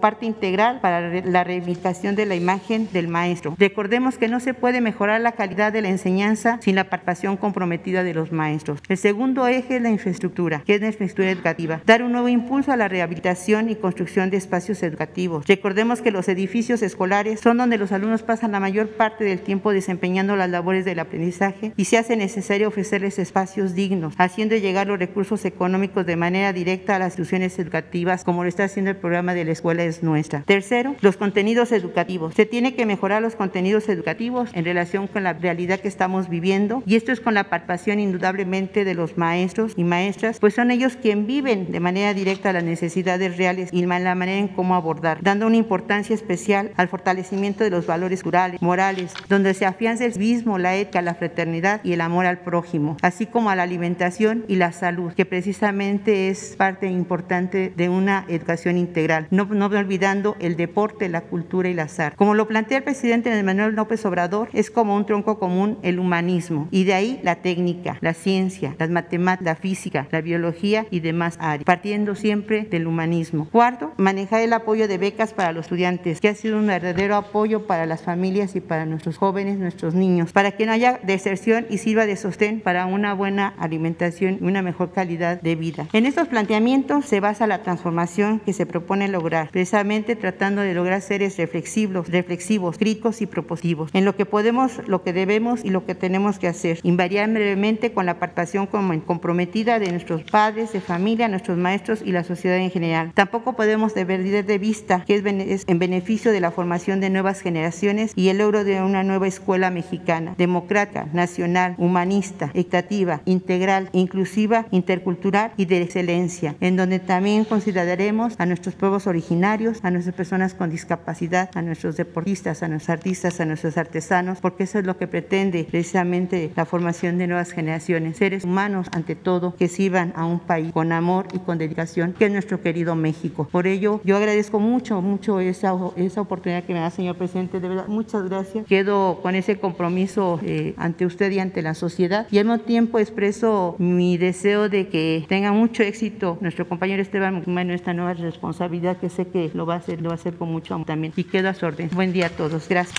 [0.00, 3.54] parte integral para la reivindicación de la imagen del maestro.
[3.58, 8.02] Recordemos que no se puede mejorar la calidad de la enseñanza sin la participación comprometida
[8.02, 8.80] de los maestros.
[8.88, 11.80] El segundo eje es la infraestructura, que es la infraestructura educativa.
[11.84, 15.46] Dar un nuevo impulso a la rehabilitación y construcción de espacios educativos.
[15.46, 19.72] Recordemos que los edificios escolares son donde los alumnos pasan la mayor parte del tiempo
[19.72, 24.98] desempeñando las labores del aprendizaje y se hace necesario ofrecerles espacios dignos, haciendo llegar los
[24.98, 27.83] recursos económicos de manera directa a las instituciones educativas,
[28.24, 30.42] como lo está haciendo el programa de la escuela es nuestra.
[30.42, 32.34] Tercero, los contenidos educativos.
[32.34, 36.82] Se tiene que mejorar los contenidos educativos en relación con la realidad que estamos viviendo
[36.86, 40.96] y esto es con la participación indudablemente de los maestros y maestras, pues son ellos
[41.00, 45.46] quienes viven de manera directa las necesidades reales y la manera en cómo abordar, dando
[45.46, 50.58] una importancia especial al fortalecimiento de los valores culturales, morales, donde se afianza el civismo,
[50.58, 54.56] la ética, la fraternidad y el amor al prójimo, así como a la alimentación y
[54.56, 60.56] la salud, que precisamente es parte importante de una educación integral, no, no olvidando el
[60.56, 62.16] deporte, la cultura y la artes.
[62.16, 66.68] Como lo plantea el presidente Manuel López Obrador, es como un tronco común el humanismo
[66.70, 71.36] y de ahí la técnica, la ciencia, las matemáticas, la física, la biología y demás
[71.40, 73.48] áreas, partiendo siempre del humanismo.
[73.50, 77.66] Cuarto, manejar el apoyo de becas para los estudiantes, que ha sido un verdadero apoyo
[77.66, 81.78] para las familias y para nuestros jóvenes, nuestros niños, para que no haya deserción y
[81.78, 85.86] sirva de sostén para una buena alimentación y una mejor calidad de vida.
[85.92, 91.00] En estos planteamientos se basa la transformación que se propone lograr, precisamente tratando de lograr
[91.00, 95.86] seres reflexivos, reflexivos, críticos y propositivos, en lo que podemos, lo que debemos y lo
[95.86, 101.56] que tenemos que hacer, invariablemente con la participación comprometida de nuestros padres, de familia, nuestros
[101.56, 103.12] maestros y la sociedad en general.
[103.14, 108.12] Tampoco podemos perder de vista que es en beneficio de la formación de nuevas generaciones
[108.16, 115.52] y el logro de una nueva escuela mexicana, democrática, nacional, humanista, equitativa, integral, inclusiva, intercultural
[115.56, 120.70] y de excelencia, en donde también consideraremos a nuestros pueblos originarios, a nuestras personas con
[120.70, 125.06] discapacidad, a nuestros deportistas, a nuestros artistas, a nuestros artesanos, porque eso es lo que
[125.06, 130.40] pretende precisamente la formación de nuevas generaciones, seres humanos ante todo que sirvan a un
[130.40, 133.48] país con amor y con dedicación, que es nuestro querido México.
[133.50, 137.68] Por ello, yo agradezco mucho, mucho esa, esa oportunidad que me da, señor presidente, de
[137.68, 138.66] verdad, muchas gracias.
[138.66, 142.98] Quedo con ese compromiso eh, ante usted y ante la sociedad y al mismo tiempo
[142.98, 148.96] expreso mi deseo de que tenga mucho éxito nuestro compañero Esteban en esta nueva responsabilidad
[148.96, 151.12] que sé que lo va a hacer, lo va a hacer con mucho amor también.
[151.16, 151.90] Y quedo a su orden.
[151.92, 152.68] Buen día a todos.
[152.68, 152.94] Gracias.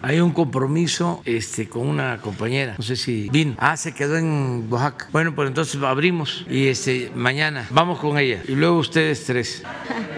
[0.00, 3.54] Hay un compromiso este, con una compañera, no sé si vino.
[3.58, 5.08] Ah, se quedó en Oaxaca.
[5.12, 8.42] Bueno, pues entonces abrimos y este, mañana vamos con ella.
[8.46, 9.62] Y luego ustedes tres.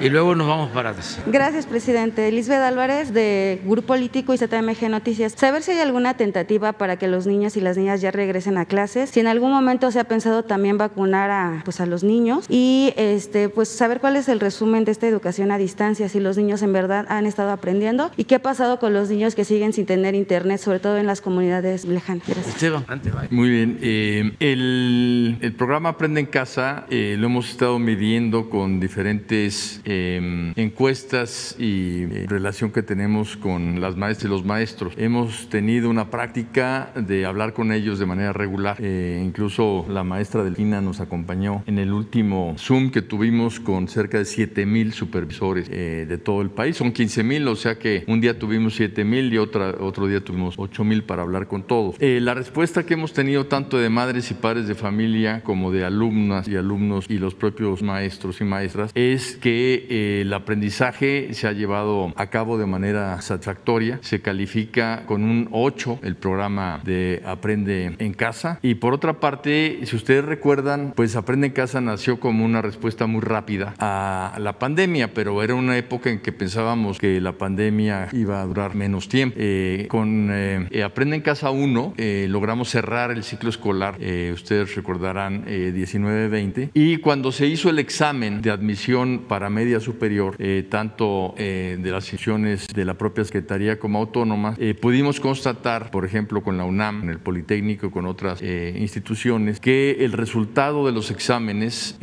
[0.01, 1.18] Y luego nos vamos para atrás.
[1.26, 2.31] Gracias, presidente.
[2.33, 5.35] Lisbeth Álvarez, de Grupo Político y ZMG Noticias.
[5.37, 8.66] Saber si hay alguna tentativa para que los niños y las niñas ya regresen a
[8.66, 9.11] clases.
[9.11, 12.47] Si en algún momento se ha pensado también vacunar a, pues, a los niños.
[12.49, 16.37] Y este, pues saber cuál es el resumen de esta educación a distancia, si los
[16.37, 19.70] niños en verdad han estado aprendiendo y qué ha pasado con los niños que siguen
[19.73, 22.29] sin tener internet, sobre todo en las comunidades lejanas.
[22.29, 22.85] Esteban,
[23.31, 23.79] Muy bien.
[23.83, 30.53] Eh, el, el, programa Aprende en Casa eh, lo hemos estado midiendo con diferentes Em,
[30.57, 34.95] encuestas y eh, relación que tenemos con las maestras y los maestros.
[34.97, 38.77] Hemos tenido una práctica de hablar con ellos de manera regular.
[38.79, 44.18] Eh, incluso la maestra Delfina nos acompañó en el último Zoom que tuvimos con cerca
[44.18, 46.77] de 7 mil supervisores eh, de todo el país.
[46.77, 50.06] Son 15 mil, o sea que un día tuvimos 7 mil y otro otra, otro
[50.06, 51.96] día tuvimos 8 mil para hablar con todos.
[51.98, 55.84] Eh, la respuesta que hemos tenido tanto de madres y padres de familia como de
[55.84, 61.46] alumnas y alumnos y los propios maestros y maestras es que eh, el aprendizaje se
[61.46, 63.98] ha llevado a cabo de manera satisfactoria.
[64.02, 68.58] Se califica con un 8 el programa de Aprende en Casa.
[68.62, 73.06] Y por otra parte, si ustedes recuerdan, pues Aprende en Casa nació como una respuesta
[73.06, 78.08] muy rápida a la pandemia, pero era una época en que pensábamos que la pandemia
[78.12, 79.36] iba a durar menos tiempo.
[79.38, 79.49] Eh,
[79.88, 83.96] con eh, Aprende en Casa 1 eh, logramos cerrar el ciclo escolar,
[84.32, 90.36] ustedes recordarán, 19-20, y cuando se hizo el examen de admisión para media superior,
[90.68, 96.57] tanto de las instituciones de la propia Secretaría como autónomas, pudimos constatar, por ejemplo, con
[96.57, 101.98] la UNAM, en el Politécnico, con otras instituciones, que el resultado de los exámenes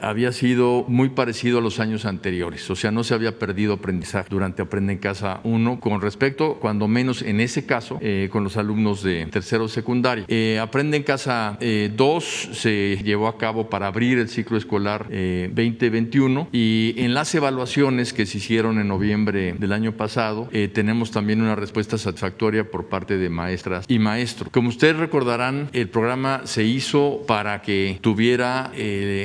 [0.00, 4.28] había sido muy parecido a los años anteriores, o sea, no se había perdido aprendizaje
[4.30, 8.56] durante Aprende en Casa 1 con respecto, cuando menos en ese caso, eh, con los
[8.56, 10.24] alumnos de tercero secundario.
[10.28, 15.06] Eh, Aprende en Casa 2 eh, se llevó a cabo para abrir el ciclo escolar
[15.08, 21.42] 2021 y en las evaluaciones que se hicieron en noviembre del año pasado tenemos también
[21.42, 24.50] una respuesta satisfactoria por parte de maestras y maestros.
[24.50, 28.72] Como ustedes recordarán, el programa se hizo para que tuviera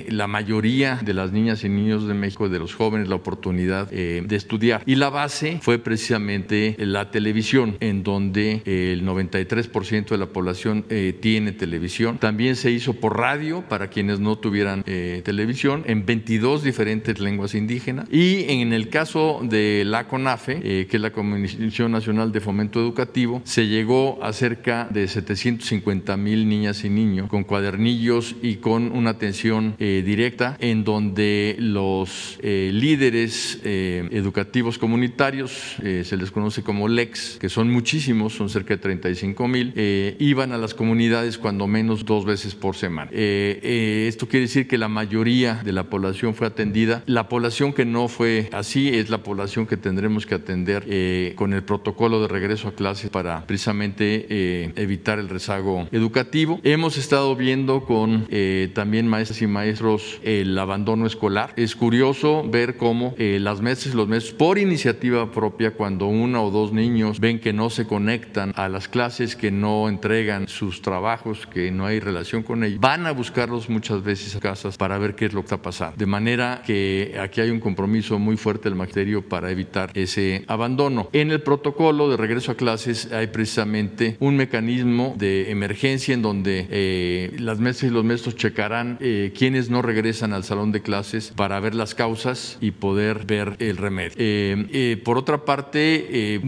[0.10, 4.36] la mayoría de las niñas y niños de México, de los jóvenes, la oportunidad de
[4.36, 4.84] estudiar.
[4.86, 11.14] Y la base fue precisamente la televisión, en donde el 93% de la población eh,
[11.20, 12.18] tiene televisión.
[12.18, 17.54] También se hizo por radio para quienes no tuvieran eh, televisión en 22 diferentes lenguas
[17.54, 18.08] indígenas.
[18.10, 22.80] Y en el caso de la CONAFE, eh, que es la Comisión Nacional de Fomento
[22.80, 28.94] Educativo, se llegó a cerca de 750 mil niñas y niños con cuadernillos y con
[28.94, 37.50] una atención directa en donde los líderes educativos comunitarios, se les conoce como LEX, que
[37.50, 42.24] son muchísimos, son cerca de 35 mil, eh, iban a las comunidades cuando menos dos
[42.24, 43.10] veces por semana.
[43.12, 47.02] Eh, eh, esto quiere decir que la mayoría de la población fue atendida.
[47.08, 51.64] La población que no fue así es la población que tendremos que atender con el
[51.64, 56.60] protocolo de regreso a clases para precisamente evitar el rezago educativo.
[56.64, 58.28] Hemos estado viendo con
[58.76, 61.54] también maestras y maestros el abandono escolar.
[61.56, 66.72] Es curioso ver cómo las y los maestros, por iniciativa propia, cuando uno o dos
[66.72, 71.72] niños ven que no se conectan a las clases, que no entregan sus trabajos, que
[71.72, 75.26] no hay relación con ellos, van a buscarlos muchas veces a casas para ver qué
[75.26, 75.96] es lo que está pasando.
[75.98, 81.10] De manera que aquí hay un compromiso muy fuerte del magisterio para evitar ese abandono.
[81.14, 86.68] En el protocolo de regreso a clases hay precisamente un mecanismo de emergencia en donde
[86.70, 91.34] eh, las maestras y los maestros checarán eh, quienes no regresan al salón de clases
[91.36, 94.14] para ver las causas y poder ver el remedio.
[94.18, 96.40] Eh, por otra parte,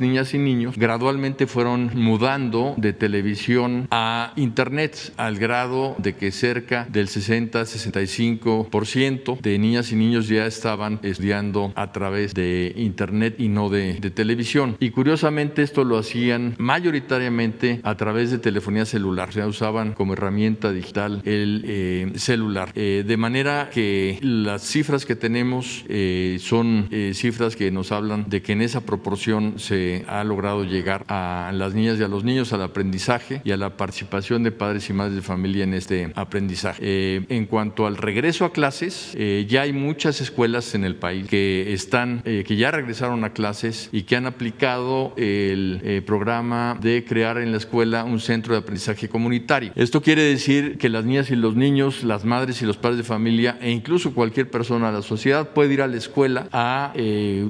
[0.00, 6.86] niñas y niños gradualmente fueron mudando de televisión a Internet al grado de que cerca
[6.90, 13.68] del 60-65% de niñas y niños ya estaban estudiando a través de Internet y no
[13.68, 14.76] de, televisión.
[14.80, 20.72] Y curiosamente esto lo hacían mayoritariamente a través de telefonía celular, ya usaban como herramienta
[20.72, 22.72] digital el eh, celular.
[22.74, 28.42] Eh, de manera que las cifras que tenemos eh, son cifras que nos hablan de
[28.42, 32.52] que en esa proporción se ha logrado llegar a las niñas y a los niños
[32.52, 36.80] al aprendizaje y a la participación de padres y madres de familia en este aprendizaje.
[36.82, 41.28] Eh, en cuanto al regreso a clases, eh, ya hay muchas escuelas en el país
[41.28, 47.04] que están, eh, que ya regresaron a clases y que han aplicado el programa de
[47.04, 49.72] crear en la escuela un centro de aprendizaje comunitario.
[49.76, 53.04] Esto quiere decir que las niñas y los niños, las madres y los padres de
[53.04, 56.92] familia e incluso cualquier persona de la sociedad puede ir a la escuela a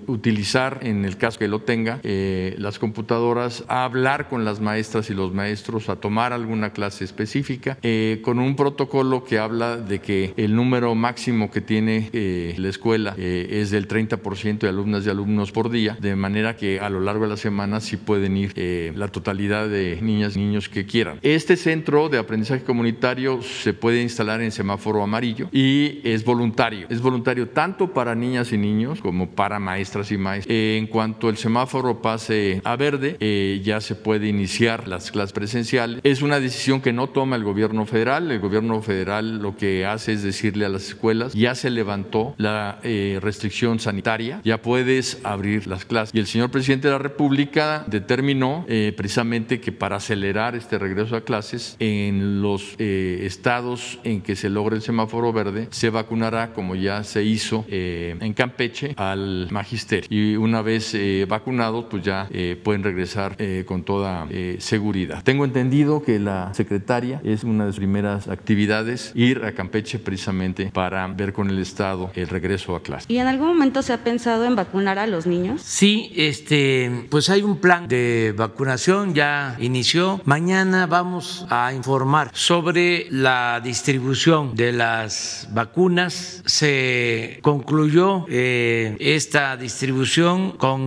[0.06, 5.10] utilizar, en el caso que lo tenga, eh, las computadoras a hablar con las maestras
[5.10, 10.00] y los maestros, a tomar alguna clase específica, eh, con un protocolo que habla de
[10.00, 15.10] que el número máximo que tiene eh, la escuela es del 30% de alumnas y
[15.10, 18.52] alumnos por día, de manera que a lo largo de la semana sí pueden ir
[18.96, 21.18] la totalidad de niñas y niños que quieran.
[21.22, 26.86] Este centro de aprendizaje comunitario se puede instalar en semáforo amarillo y es voluntario.
[26.88, 30.54] Es voluntario tanto para niñas y niños como para maestras y maestros.
[30.54, 36.00] en cuanto el semáforo pase a verde, eh, ya se puede iniciar las clases presenciales.
[36.04, 38.30] Es una decisión que no toma el gobierno federal.
[38.30, 42.78] El gobierno federal lo que hace es decirle a las escuelas, ya se levantó la
[42.82, 46.14] eh, restricción sanitaria, ya puedes abrir las clases.
[46.14, 51.16] Y el señor presidente de la República determinó eh, precisamente que para acelerar este regreso
[51.16, 56.74] a clases en los estados en que se logre el semáforo verde, se vacunará, como
[56.74, 60.08] ya se hizo en Campeche, al magisterio.
[60.10, 60.94] Y una vez
[61.28, 62.28] vacunado, pues ya
[62.62, 64.26] pueden regresar con toda
[64.58, 65.22] seguridad.
[65.22, 70.70] Tengo entendido que la secretaria es una de sus primeras actividades ir a Campeche precisamente
[70.72, 73.06] para ver con el Estado el regreso a clase.
[73.08, 75.62] ¿Y en algún momento se ha pensado en vacunar a los niños?
[75.62, 80.20] Sí, este, pues hay un plan de vacunación, ya inició.
[80.24, 86.42] Mañana vamos a informar sobre la distribución de las vacunas.
[86.46, 90.80] Se concluyó eh, esta distribución con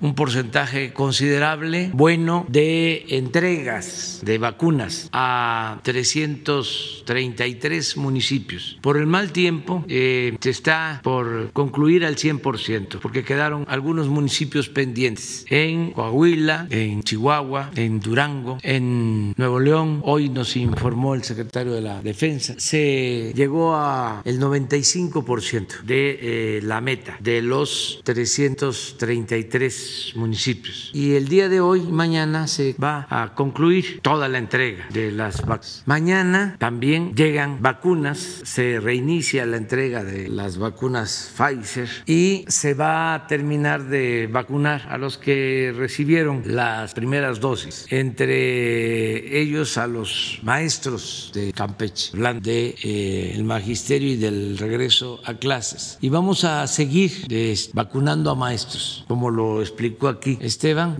[0.00, 0.37] un porcentaje
[0.94, 8.78] considerable, bueno, de entregas de vacunas a 333 municipios.
[8.80, 14.68] Por el mal tiempo, eh, se está por concluir al 100%, porque quedaron algunos municipios
[14.68, 20.02] pendientes en Coahuila, en Chihuahua, en Durango, en Nuevo León.
[20.04, 22.54] Hoy nos informó el secretario de la Defensa.
[22.58, 30.27] Se llegó a el 95% de eh, la meta de los 333 municipios.
[30.92, 35.42] Y el día de hoy, mañana, se va a concluir toda la entrega de las
[35.42, 35.82] vacunas.
[35.86, 43.14] Mañana también llegan vacunas, se reinicia la entrega de las vacunas Pfizer y se va
[43.14, 50.38] a terminar de vacunar a los que recibieron las primeras dosis, entre ellos a los
[50.42, 55.98] maestros de Campeche, de eh, magisterio y del regreso a clases.
[56.00, 57.26] Y vamos a seguir
[57.72, 60.96] vacunando a maestros, como lo explicó aquí Esteban,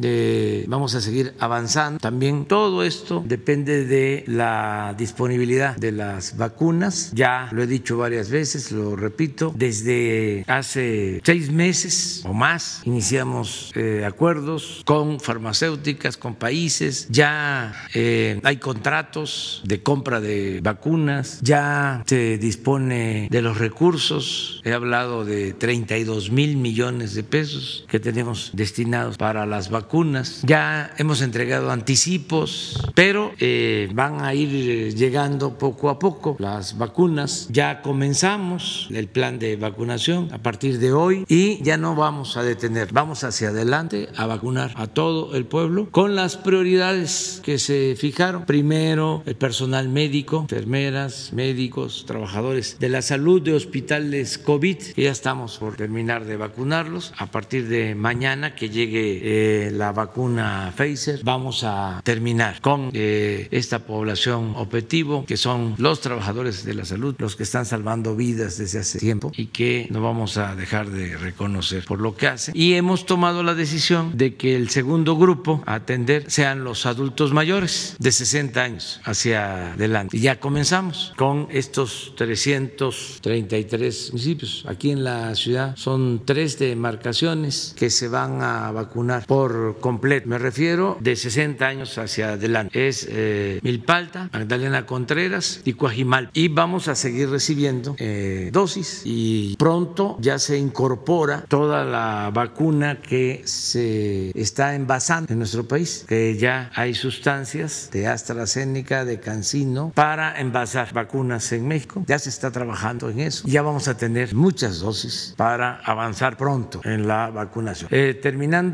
[0.67, 2.01] vamos a seguir avanzando.
[2.01, 7.13] También todo esto depende de la disponibilidad de las vacunas.
[7.15, 13.73] Ya lo he dicho varias veces, lo repito, desde hace seis meses o más iniciamos
[13.75, 22.03] eh, acuerdos con farmacéuticas, con países, ya eh, hay contratos de compra de vacunas, ya
[22.07, 28.51] se dispone de los recursos, he hablado de 32 mil millones de pesos que tenemos
[28.55, 35.91] destinados para las vacunas, ya hemos entregado anticipos, pero eh, van a ir llegando poco
[35.91, 41.63] a poco las vacunas, ya comenzamos el plan de vacunación a partir de hoy y
[41.63, 46.15] ya no vamos a detener, vamos hacia adelante a vacunar a todo el pueblo con
[46.15, 48.45] las prioridades que se fijaron.
[48.45, 55.11] Primero, el personal médico, enfermeras, médicos, trabajadores de la salud de hospitales COVID, que ya
[55.11, 57.13] estamos por terminar de vacunarlos.
[57.19, 63.49] A partir de mañana que llegue eh, la vacuna Pfizer, vamos a terminar con eh,
[63.51, 68.59] esta población objetivo, que son los trabajadores de la salud, los que están salvando vidas
[68.59, 72.55] desde hace tiempo y que no vamos a dejar de reconocer por lo que hacen.
[72.57, 77.33] Y hemos tomado la decisión de que el segundo grupo a atender sean los adultos
[77.33, 80.17] mayores de 60 años hacia adelante.
[80.17, 84.65] Y ya comenzamos con estos 333 municipios.
[84.67, 90.29] Aquí en la ciudad son tres demarcaciones que se van a vacunar por completo.
[90.29, 92.89] Me refiero de 60 años hacia adelante.
[92.89, 96.31] Es eh, Milpalta, Magdalena Contreras y Coajimal.
[96.33, 103.01] Y vamos a seguir recibiendo eh, dosis y pronto ya se incorpora toda la vacuna
[103.01, 109.93] que se está envasando en nuestro país, que ya hay sustancias de AstraZeneca, de Cancino,
[109.95, 112.05] para envasar vacunas en México.
[112.07, 113.47] Ya se está trabajando en eso.
[113.47, 117.89] Ya vamos a tener muchas dosis para avanzar pronto en la vacunación.
[117.93, 118.68] Eh, terminando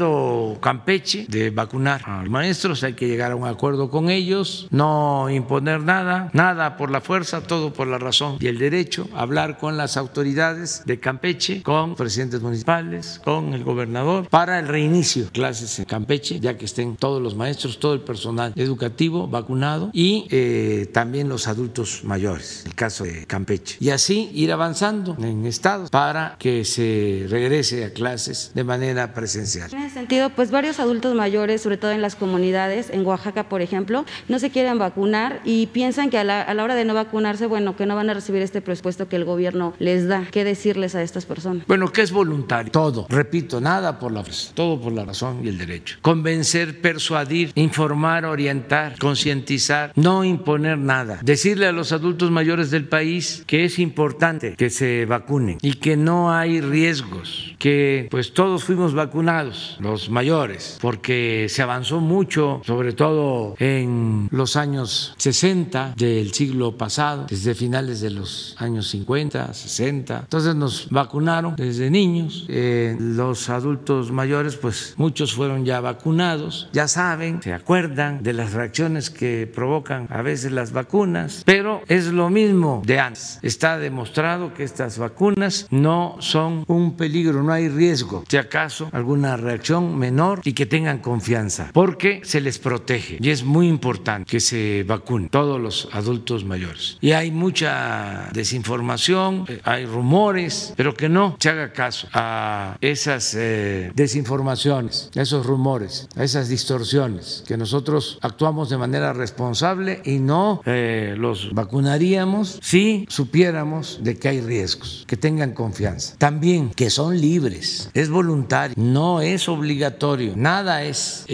[0.61, 5.29] Campeche de vacunar a los maestros, hay que llegar a un acuerdo con ellos, no
[5.31, 9.77] imponer nada, nada por la fuerza, todo por la razón y el derecho, hablar con
[9.77, 15.79] las autoridades de Campeche, con presidentes municipales, con el gobernador, para el reinicio de clases
[15.79, 20.89] en Campeche, ya que estén todos los maestros, todo el personal educativo vacunado y eh,
[20.93, 23.77] también los adultos mayores, el caso de Campeche.
[23.81, 29.71] Y así ir avanzando en estados para que se regrese a clases de manera presencial.
[29.85, 33.61] En ese sentido, pues varios adultos mayores, sobre todo en las comunidades, en Oaxaca, por
[33.61, 36.95] ejemplo, no se quieren vacunar y piensan que a la, a la hora de no
[36.95, 40.27] vacunarse, bueno, que no van a recibir este presupuesto que el gobierno les da.
[40.31, 41.67] ¿Qué decirles a estas personas?
[41.67, 42.73] Bueno, que es voluntario.
[42.73, 44.25] Todo, repito, nada por la
[44.55, 45.99] todo por la razón y el derecho.
[46.01, 51.19] Convencer, persuadir, informar, orientar, concientizar, no imponer nada.
[51.23, 55.99] Decirle a los adultos mayores del país que es importante que se vacunen y que
[55.99, 62.93] no hay riesgos, que pues todos fuimos vacunados, los mayores, porque se avanzó mucho, sobre
[62.93, 70.21] todo en los años 60 del siglo pasado, desde finales de los años 50, 60.
[70.21, 76.89] Entonces nos vacunaron desde niños, eh, los adultos mayores, pues muchos fueron ya vacunados, ya
[76.89, 82.31] saben, se acuerdan de las reacciones que provocan a veces las vacunas, pero es lo
[82.31, 83.39] mismo de antes.
[83.43, 88.25] Está demostrado que estas vacunas no son un peligro, no hay riesgo.
[88.29, 93.45] Si acaso alguna reacción menor y que tengan confianza, porque se les protege y es
[93.45, 96.99] muy importante que se vacunen todos los adultos mayores.
[97.01, 103.35] Y hay mucha desinformación, eh, hay rumores, pero que no se haga caso a esas
[103.35, 110.19] eh, desinformaciones, a esos rumores, a esas distorsiones, que nosotros actuamos de manera responsable y
[110.19, 116.17] no eh, los vacunaríamos si supiéramos de que hay riesgos, que tengan confianza.
[116.19, 121.27] También que son libres, es voluntario, no es obligatorio, nada es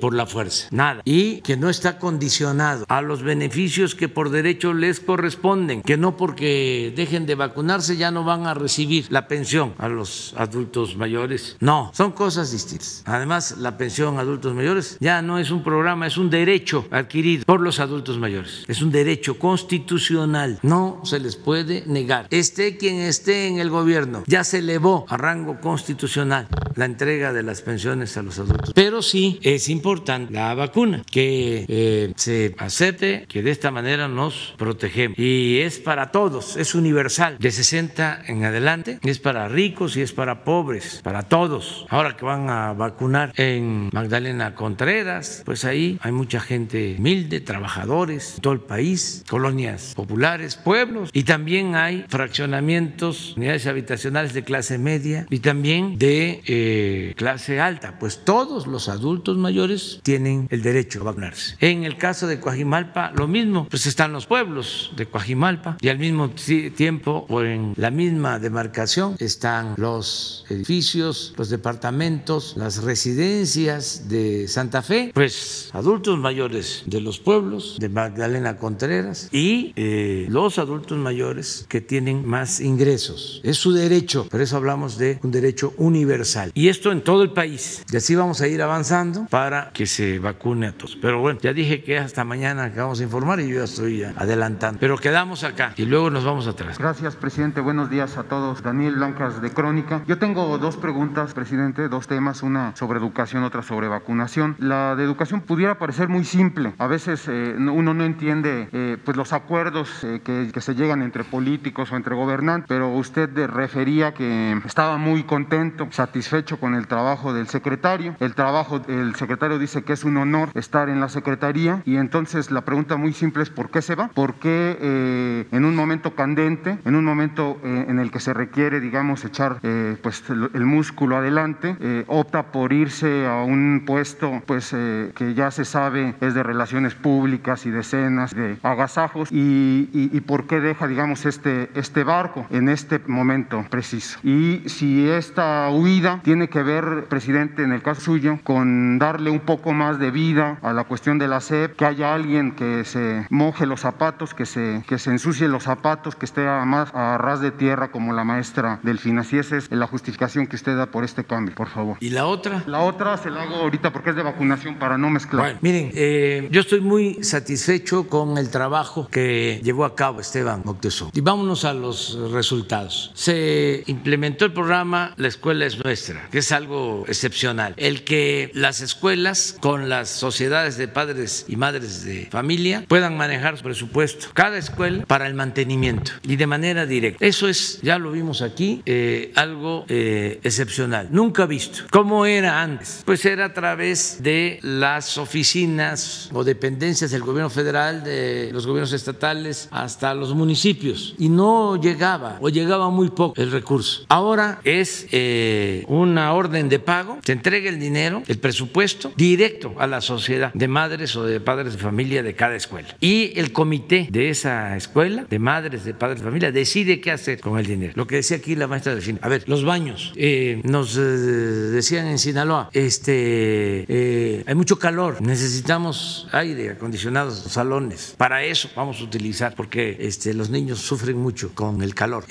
[0.00, 1.02] por la fuerza, nada.
[1.04, 6.16] Y que no está condicionado a los beneficios que por derecho les corresponden, que no
[6.16, 11.56] porque dejen de vacunarse ya no van a recibir la pensión a los adultos mayores.
[11.60, 13.02] No, son cosas distintas.
[13.06, 17.44] Además, la pensión a adultos mayores ya no es un programa, es un derecho adquirido
[17.44, 18.64] por los adultos mayores.
[18.68, 20.58] Es un derecho constitucional.
[20.62, 22.26] No se les puede negar.
[22.30, 27.42] Esté quien esté en el gobierno, ya se elevó a rango constitucional la entrega de
[27.42, 28.72] las pensiones a los adultos.
[28.74, 34.54] Pero sí es importante la vacuna, que eh, se acepte, que de esta manera nos
[34.56, 35.18] protegemos.
[35.18, 40.12] Y es para todos, es universal, de 60 en adelante, es para ricos y es
[40.12, 41.86] para pobres, para todos.
[41.88, 48.38] Ahora que van a vacunar en Magdalena Contreras, pues ahí hay mucha gente humilde, trabajadores,
[48.40, 55.26] todo el país, colonias populares, pueblos, y también hay fraccionamientos, unidades habitacionales de clase media
[55.30, 57.98] y también de eh, clase alta.
[57.98, 61.56] Pues todos los adultos mayores tienen el derecho a vacunarse.
[61.60, 65.98] En el caso de Coajimalpa, lo mismo, pues están los pueblos de Coajimalpa y al
[65.98, 66.30] mismo
[66.76, 74.82] tiempo o en la misma demarcación están los edificios, los departamentos, las residencias de Santa
[74.82, 81.66] Fe, pues adultos mayores de los pueblos de Magdalena Contreras y eh, los adultos mayores
[81.68, 83.40] que tienen más ingresos.
[83.44, 86.50] Es su derecho, por eso hablamos de un derecho universal.
[86.54, 87.84] Y esto en todo el país.
[87.92, 90.96] Y así vamos a ir avanzando para que se vacune a todos.
[90.96, 94.04] Pero bueno, ya dije que hasta mañana que vamos a informar y yo ya estoy
[94.04, 94.80] adelantando.
[94.80, 96.78] Pero quedamos acá y luego nos vamos atrás.
[96.78, 97.60] Gracias, presidente.
[97.60, 98.62] Buenos días a todos.
[98.62, 100.02] Daniel Blancas de Crónica.
[100.06, 104.56] Yo tengo dos preguntas, presidente, dos temas, una sobre educación, otra sobre vacunación.
[104.58, 106.72] La de educación pudiera parecer muy simple.
[106.78, 111.02] A veces eh, uno no entiende eh, pues los acuerdos eh, que, que, se llegan
[111.02, 116.86] entre políticos o entre gobernantes, pero usted refería que estaba muy contento, satisfecho con el
[116.86, 118.14] trabajo del secretario.
[118.20, 122.50] El trabajo, el secretario dice que es un honor estar en la secretaría y entonces
[122.50, 124.08] la pregunta muy simple es ¿por qué se va?
[124.08, 128.34] ¿Por qué eh, en un momento candente, en un momento eh, en el que se
[128.34, 131.76] requiere, digamos, echar eh, pues el, músculo adelante,
[132.08, 137.66] opta por irse a un puesto pues que ya se sabe es de relaciones públicas
[137.66, 143.00] y decenas de agasajos y, y, por qué deja, digamos, este, este barco en este
[143.06, 144.18] momento preciso?
[144.24, 149.40] Y si esta huida tiene que ver, presidente, en el caso suyo, con darle un
[149.40, 153.26] poco más de vida a la cuestión de la SEP, que haya alguien que se
[153.30, 157.40] moje los zapatos, que se, que se ensucie los zapatos, que esté más a ras
[157.40, 159.24] de tierra como la maestra Delfina.
[159.24, 161.96] Si esa es la justificación que usted da por este cambio, por favor.
[162.00, 162.62] ¿Y la otra?
[162.66, 165.42] La otra se la hago ahorita porque es de vacunación para no mezclar.
[165.42, 170.60] Bueno, miren, eh, yo estoy muy satisfecho con el trabajo que llevó a cabo Esteban
[170.66, 171.12] Moctezuma.
[171.14, 173.10] Y vámonos a los resultados.
[173.14, 177.74] Se implementó el programa La Escuela es Nuestra, que es algo excepcional.
[177.76, 183.56] El que las escuelas con las sociedades de padres y madres de familia puedan manejar
[183.56, 187.24] su presupuesto, cada escuela, para el mantenimiento y de manera directa.
[187.24, 191.84] Eso es, ya lo vimos aquí, eh, algo eh, excepcional, nunca visto.
[191.90, 193.02] ¿Cómo era antes?
[193.04, 198.92] Pues era a través de las oficinas o dependencias del gobierno federal, de los gobiernos
[198.92, 201.14] estatales, hasta los municipios.
[201.18, 204.04] Y no llegaba o llegaba muy poco el recurso.
[204.08, 209.86] Ahora es eh, una orden de pago, se entrega el dinero, el presupuesto, directo a
[209.86, 212.88] la sociedad de madres o de padres de familia de cada escuela.
[213.00, 217.40] Y el comité de esa escuela, de madres, de padres de familia, decide qué hacer
[217.40, 217.92] con el dinero.
[217.96, 219.18] Lo que decía aquí la maestra de cine.
[219.20, 220.14] A ver, los baños.
[220.16, 228.14] Eh, nos eh, decían en Sinaloa, este, eh, hay mucho calor, necesitamos aire acondicionado, salones.
[228.16, 232.24] Para eso vamos a utilizar, porque este, los niños sufren mucho con el calor.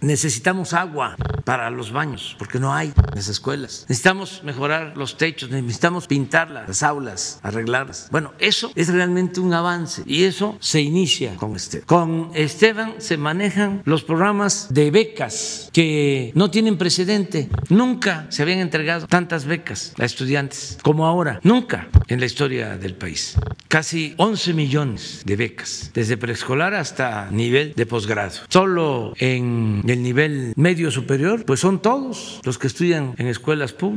[0.00, 3.86] necesitamos agua para los baños, porque no hay en las escuelas.
[3.88, 4.03] Necesitamos
[4.42, 8.08] mejorar los techos, necesitamos pintar las aulas, arreglarlas.
[8.10, 11.86] Bueno, eso es realmente un avance y eso se inicia con Esteban.
[11.86, 17.48] Con Esteban se manejan los programas de becas que no tienen precedente.
[17.70, 21.40] Nunca se habían entregado tantas becas a estudiantes como ahora.
[21.42, 23.38] Nunca en la historia del país
[23.74, 28.30] casi 11 millones de becas, desde preescolar hasta nivel de posgrado.
[28.48, 33.93] Solo en el nivel medio superior, pues son todos los que estudian en escuelas públicas,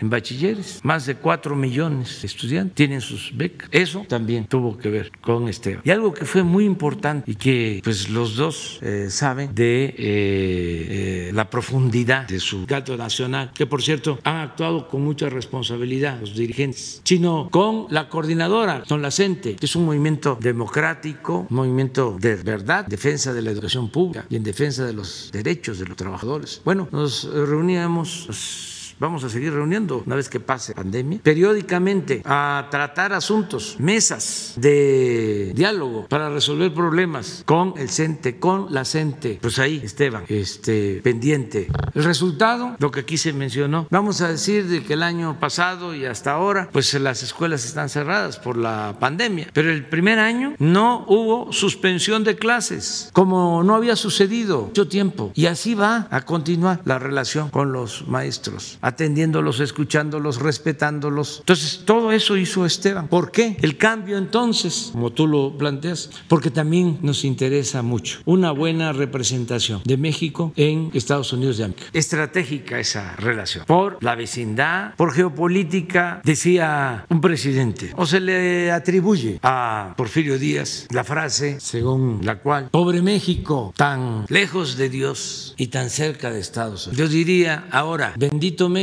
[0.00, 3.68] en bachilleres, más de 4 millones de estudiantes tienen sus becas.
[3.70, 5.82] Eso también tuvo que ver con Esteban.
[5.84, 9.94] Y algo que fue muy importante y que pues los dos eh, saben de eh,
[9.98, 16.20] eh, la profundidad de su gato nacional, que por cierto han actuado con mucha responsabilidad
[16.20, 21.56] los dirigentes, sino con la coordinadora, con la CENTE, que es un movimiento democrático, un
[21.56, 25.86] movimiento de verdad, defensa de la educación pública y en defensa de los derechos de
[25.86, 26.62] los trabajadores.
[26.64, 33.12] Bueno, nos reuníamos vamos a seguir reuniendo una vez que pase pandemia, periódicamente a tratar
[33.12, 39.38] asuntos, mesas de diálogo para resolver problemas con el CENTE, con la CENTE.
[39.40, 41.68] Pues ahí, Esteban, este, pendiente.
[41.94, 45.94] El resultado, lo que aquí se mencionó, vamos a decir de que el año pasado
[45.94, 50.54] y hasta ahora, pues las escuelas están cerradas por la pandemia, pero el primer año
[50.58, 56.22] no hubo suspensión de clases, como no había sucedido mucho tiempo, y así va a
[56.22, 61.40] continuar la relación con los maestros atendiéndolos, escuchándolos, respetándolos.
[61.40, 63.08] Entonces, todo eso hizo Esteban.
[63.08, 63.56] ¿Por qué?
[63.60, 69.82] El cambio entonces, como tú lo planteas, porque también nos interesa mucho una buena representación
[69.84, 71.86] de México en Estados Unidos de América.
[71.92, 73.64] Estratégica esa relación.
[73.66, 80.86] Por la vecindad, por geopolítica, decía un presidente, o se le atribuye a Porfirio Díaz
[80.90, 86.40] la frase según la cual, pobre México, tan lejos de Dios y tan cerca de
[86.40, 86.98] Estados Unidos.
[86.98, 88.73] Yo diría ahora, bendito México,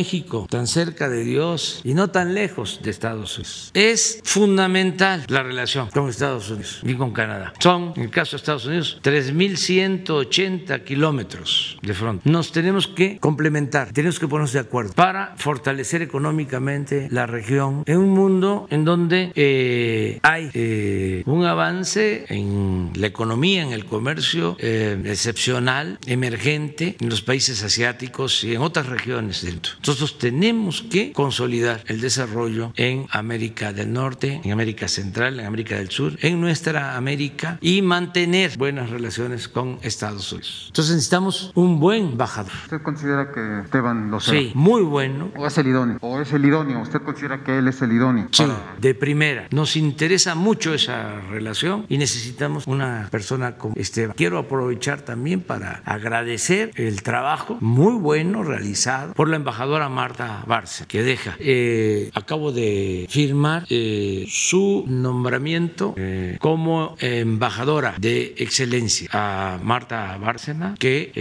[0.50, 3.72] tan cerca de Dios y no tan lejos de Estados Unidos.
[3.74, 7.54] Es fundamental la relación con Estados Unidos y con Canadá.
[7.60, 12.32] Son, en el caso de Estados Unidos, 3.180 kilómetros de frontera.
[12.32, 17.98] Nos tenemos que complementar, tenemos que ponernos de acuerdo para fortalecer económicamente la región en
[17.98, 24.56] un mundo en donde eh, hay eh, un avance en la economía, en el comercio
[24.60, 29.81] eh, excepcional, emergente en los países asiáticos y en otras regiones del mundo.
[29.82, 35.76] Nosotros tenemos que consolidar el desarrollo en América del Norte, en América Central, en América
[35.76, 40.66] del Sur, en nuestra América y mantener buenas relaciones con Estados Unidos.
[40.68, 42.52] Entonces necesitamos un buen embajador.
[42.66, 44.40] ¿Usted considera que Esteban lo sea?
[44.40, 45.32] Sí, muy bueno.
[45.36, 45.98] ¿O es el idóneo?
[46.02, 46.80] ¿O es el idóneo?
[46.82, 48.28] ¿Usted considera que él es el idóneo?
[48.32, 48.46] Sí,
[48.80, 49.48] de primera.
[49.50, 54.16] Nos interesa mucho esa relación y necesitamos una persona como Esteban.
[54.16, 60.86] Quiero aprovechar también para agradecer el trabajo muy bueno realizado por la embajadora Marta Barce,
[60.86, 61.36] que deja.
[61.40, 70.76] Eh, acabo de firmar eh, su nombramiento eh, como embajadora de excelencia a Marta Bárcena,
[70.78, 71.12] que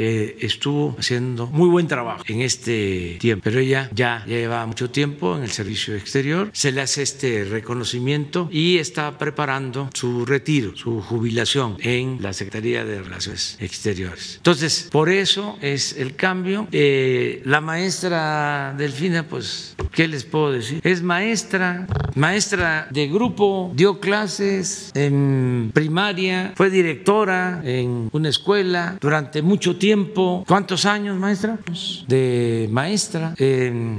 [0.41, 3.43] estuvo haciendo muy buen trabajo en este tiempo.
[3.45, 8.49] Pero ella ya lleva mucho tiempo en el servicio exterior, se le hace este reconocimiento
[8.51, 14.37] y está preparando su retiro, su jubilación en la Secretaría de Relaciones Exteriores.
[14.37, 16.69] Entonces, por eso es el cambio.
[16.71, 18.40] la maestra
[18.77, 20.81] Delfina, pues, ¿qué les puedo decir?
[20.85, 29.43] Es maestra, maestra de grupo, dio clases en primaria, fue directora en una escuela durante
[29.43, 30.45] mucho tiempo.
[30.47, 31.59] ¿Cuántos años, maestra?
[32.07, 33.35] De maestra.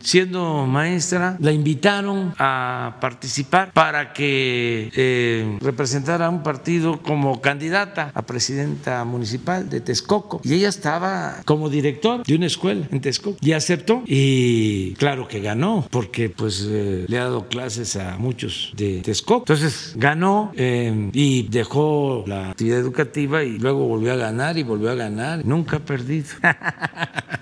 [0.02, 8.22] siendo maestra, la invitaron a participar para que eh, representara un partido como candidata a
[8.24, 10.42] presidenta municipal de Texcoco.
[10.44, 14.04] Y ella estaba como director de una escuela en Texcoco y aceptó.
[14.06, 19.02] Y y claro que ganó, porque pues eh, le ha dado clases a muchos de
[19.02, 19.42] Texcoco.
[19.42, 24.90] Entonces ganó eh, y dejó la actividad educativa y luego volvió a ganar y volvió
[24.92, 25.46] a ganar.
[25.46, 26.28] Nunca ha perdido.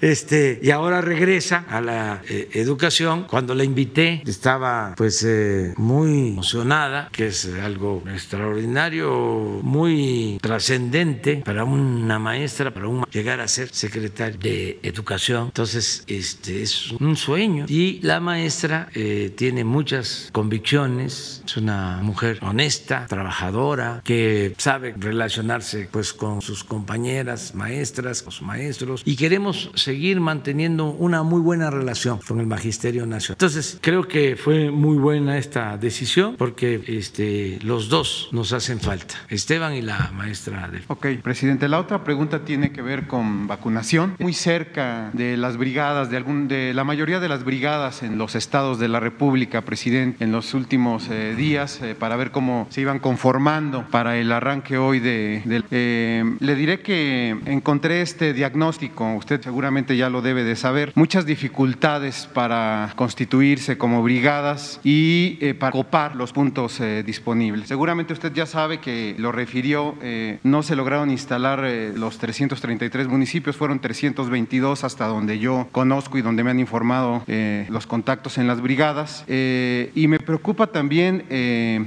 [0.00, 3.24] Este, y ahora regresa a la eh, educación.
[3.24, 11.64] Cuando la invité, estaba pues eh, muy emocionada, que es algo extraordinario, muy trascendente para
[11.64, 15.46] una maestra, para un, llegar a ser secretaria de educación.
[15.46, 17.66] Entonces, este es un sueño.
[17.68, 25.88] Y la maestra eh, tiene muchas convicciones, es una mujer honesta, trabajadora, que sabe relacionarse
[25.90, 31.70] pues con sus compañeras maestras, con sus maestros, y queremos seguir manteniendo una muy buena
[31.70, 33.36] relación con el Magisterio Nacional.
[33.36, 39.14] Entonces, creo que fue muy buena esta decisión porque este, los dos nos hacen falta,
[39.28, 40.82] Esteban y la maestra de...
[40.88, 44.16] Ok, presidente, la otra pregunta tiene que ver con vacunación.
[44.18, 48.34] Muy cerca de las brigadas, de, algún, de la mayoría de las brigadas en los
[48.34, 52.80] estados de la República, presidente, en los últimos eh, días, eh, para ver cómo se
[52.80, 55.42] iban conformando para el arranque hoy de...
[55.70, 61.26] eh, le diré que encontré este diagnóstico, usted seguramente ya lo debe de saber, muchas
[61.26, 67.68] dificultades para constituirse como brigadas y para copar los puntos disponibles.
[67.68, 69.96] Seguramente usted ya sabe que lo refirió,
[70.42, 71.60] no se lograron instalar
[71.94, 77.24] los 333 municipios, fueron 322 hasta donde yo conozco y donde me han informado
[77.68, 79.24] los contactos en las brigadas.
[79.28, 81.24] y me preocupa también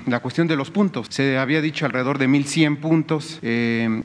[0.05, 1.07] la cuestión de los puntos.
[1.09, 3.39] Se había dicho alrededor de 1.100 puntos.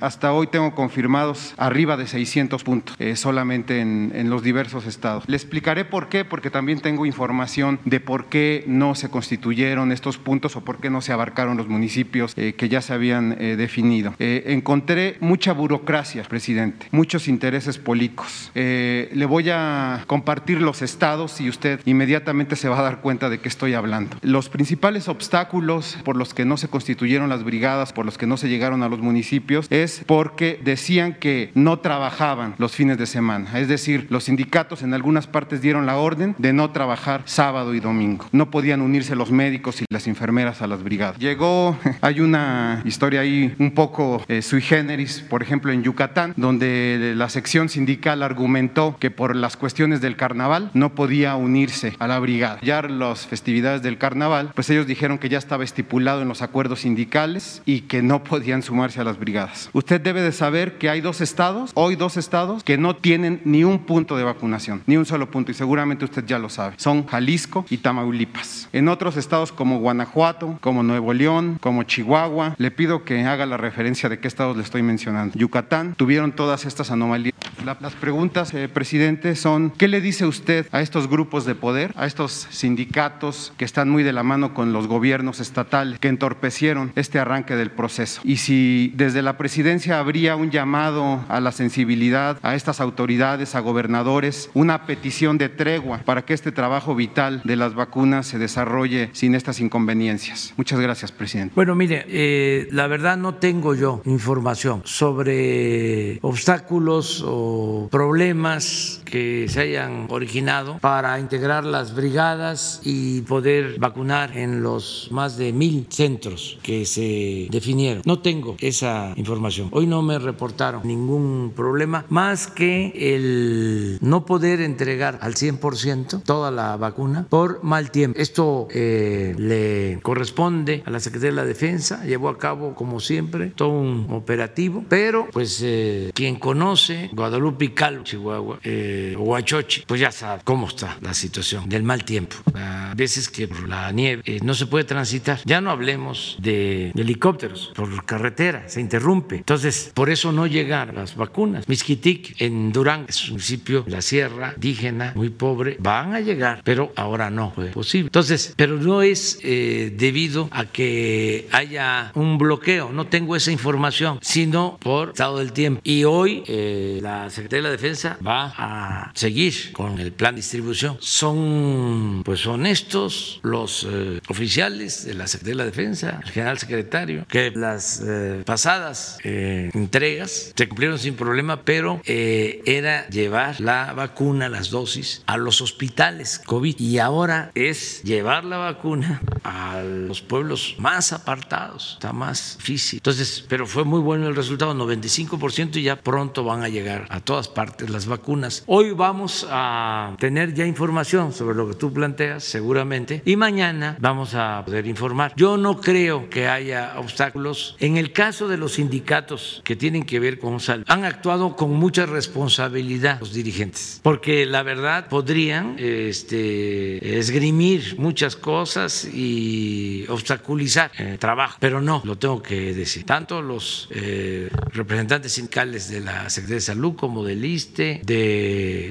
[0.00, 5.24] hasta hoy tengo confirmados arriba de 600 puntos solamente en, en los diversos estados.
[5.26, 10.18] Le explicaré por qué, porque también tengo información de por qué no se constituyeron estos
[10.18, 13.56] puntos o por qué no se abarcaron los municipios eh, que ya se habían eh,
[13.56, 14.14] definido.
[14.18, 18.50] Eh, encontré mucha burocracia, presidente, muchos intereses políticos.
[18.54, 19.61] le voy a
[20.06, 24.16] compartir los estados y usted inmediatamente se va a dar cuenta de qué estoy hablando.
[24.22, 28.36] Los principales obstáculos por los que no se constituyeron las brigadas, por los que no
[28.36, 33.58] se llegaron a los municipios, es porque decían que no trabajaban los fines de semana.
[33.58, 37.80] Es decir, los sindicatos en algunas partes dieron la orden de no trabajar sábado y
[37.80, 38.26] domingo.
[38.32, 41.18] No podían unirse los médicos y las enfermeras a las brigadas.
[41.18, 47.14] Llegó, hay una historia ahí un poco eh, sui generis, por ejemplo en Yucatán, donde
[47.16, 52.18] la sección sindical argumentó que por las cuestiones del carnaval no podía unirse a la
[52.18, 52.58] brigada.
[52.62, 56.80] Ya las festividades del carnaval, pues ellos dijeron que ya estaba estipulado en los acuerdos
[56.80, 59.68] sindicales y que no podían sumarse a las brigadas.
[59.74, 63.62] Usted debe de saber que hay dos estados, hoy dos estados, que no tienen ni
[63.62, 66.76] un punto de vacunación, ni un solo punto, y seguramente usted ya lo sabe.
[66.78, 68.70] Son Jalisco y Tamaulipas.
[68.72, 73.58] En otros estados como Guanajuato, como Nuevo León, como Chihuahua, le pido que haga la
[73.58, 75.38] referencia de qué estados le estoy mencionando.
[75.38, 77.34] Yucatán tuvieron todas estas anomalías.
[77.62, 82.06] las preguntas, eh, presidente, son, ¿qué le dice usted a estos grupos de poder, a
[82.06, 87.18] estos sindicatos que están muy de la mano con los gobiernos estatales que entorpecieron este
[87.18, 88.20] arranque del proceso?
[88.24, 93.60] Y si desde la presidencia habría un llamado a la sensibilidad a estas autoridades, a
[93.60, 99.10] gobernadores, una petición de tregua para que este trabajo vital de las vacunas se desarrolle
[99.12, 100.54] sin estas inconveniencias.
[100.56, 101.52] Muchas gracias, presidente.
[101.56, 109.60] Bueno, mire, eh, la verdad no tengo yo información sobre obstáculos o problemas que se
[109.60, 116.58] hayan originado para integrar las brigadas y poder vacunar en los más de mil centros
[116.62, 118.02] que se definieron.
[118.04, 119.68] No tengo esa información.
[119.72, 126.50] Hoy no me reportaron ningún problema más que el no poder entregar al 100% toda
[126.50, 128.18] la vacuna por mal tiempo.
[128.18, 133.52] Esto eh, le corresponde a la Secretaría de la Defensa, llevó a cabo como siempre
[133.54, 140.00] todo un operativo, pero pues eh, quien conoce Guadalupe y Calo, Chihuahua, eh, Huachochi, pues
[140.00, 142.36] ya sabe cómo está la situación del mal tiempo.
[142.54, 145.40] A veces que por la nieve no se puede transitar.
[145.44, 149.36] Ya no hablemos de, helicópteros, por carretera, se interrumpe.
[149.36, 151.68] Entonces, por eso no llegan las vacunas.
[151.68, 156.92] Misquitic en Durán es un municipio, la sierra, indígena, muy pobre, van a llegar, pero
[156.96, 158.08] ahora no fue posible.
[158.08, 164.18] Entonces, pero no es eh, debido a que haya un bloqueo, no tengo esa información,
[164.22, 165.80] sino por estado del tiempo.
[165.84, 170.40] Y hoy eh, la Secretaría de la Defensa va a seguir con el plan de
[170.40, 170.96] distribución.
[171.00, 177.26] Son pues honestos los eh, oficiales de la Secretaría de la Defensa, el general secretario,
[177.28, 178.02] que las
[178.44, 185.60] pasadas entregas se cumplieron sin problema, pero era llevar la vacuna, las dosis, a los
[185.60, 186.78] hospitales COVID.
[186.78, 191.94] Y ahora es llevar la vacuna a los pueblos más apartados.
[191.94, 192.98] Está más difícil.
[192.98, 197.20] Entonces, pero fue muy bueno el resultado, 95% y ya pronto van a llegar a
[197.20, 198.62] todas partes las vacunas.
[198.66, 204.36] Hoy vamos a tener ya información sobre lo que tú planteas, seguramente, y mañana vamos
[204.36, 205.32] a poder informar.
[205.34, 207.74] Yo no creo que haya obstáculos.
[207.80, 211.72] En el caso de los sindicatos que tienen que ver con salud, han actuado con
[211.72, 221.18] mucha responsabilidad los dirigentes, porque la verdad podrían este, esgrimir muchas cosas y obstaculizar el
[221.18, 223.02] trabajo, pero no, lo tengo que decir.
[223.04, 228.00] Tanto los eh, representantes sindicales de la Secretaría de Salud como del ISTE,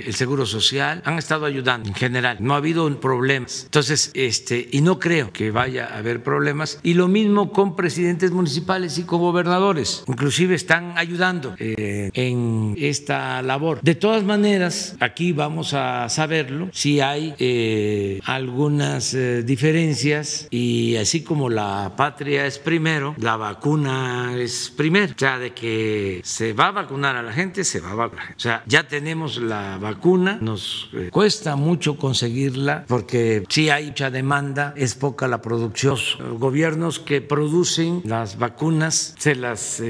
[0.04, 2.38] del Seguro Social, han estado ayudando en general.
[2.39, 3.64] No ha habido problemas.
[3.66, 6.80] Entonces, este, y no creo que vaya a haber problemas.
[6.84, 10.04] Y lo mismo con presidentes municipales y con gobernadores.
[10.08, 13.80] Inclusive están ayudando eh, en esta labor.
[13.82, 21.24] De todas maneras, aquí vamos a saberlo si hay eh, algunas eh, diferencias y así
[21.24, 25.13] como la patria es primero, la vacuna es primero.
[25.13, 28.32] O sea, de que se va a vacunar a la gente, se va a vacunar.
[28.36, 34.09] O sea, ya tenemos la vacuna, nos eh, cuesta mucho conseguirla porque si hay mucha
[34.09, 35.97] demanda, es poca la producción.
[36.20, 39.83] Los gobiernos que producen las vacunas se las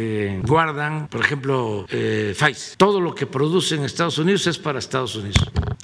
[0.44, 2.78] guardan, por ejemplo, Pfizer.
[2.78, 5.38] Todo lo que producen Estados Unidos es para Estados Unidos.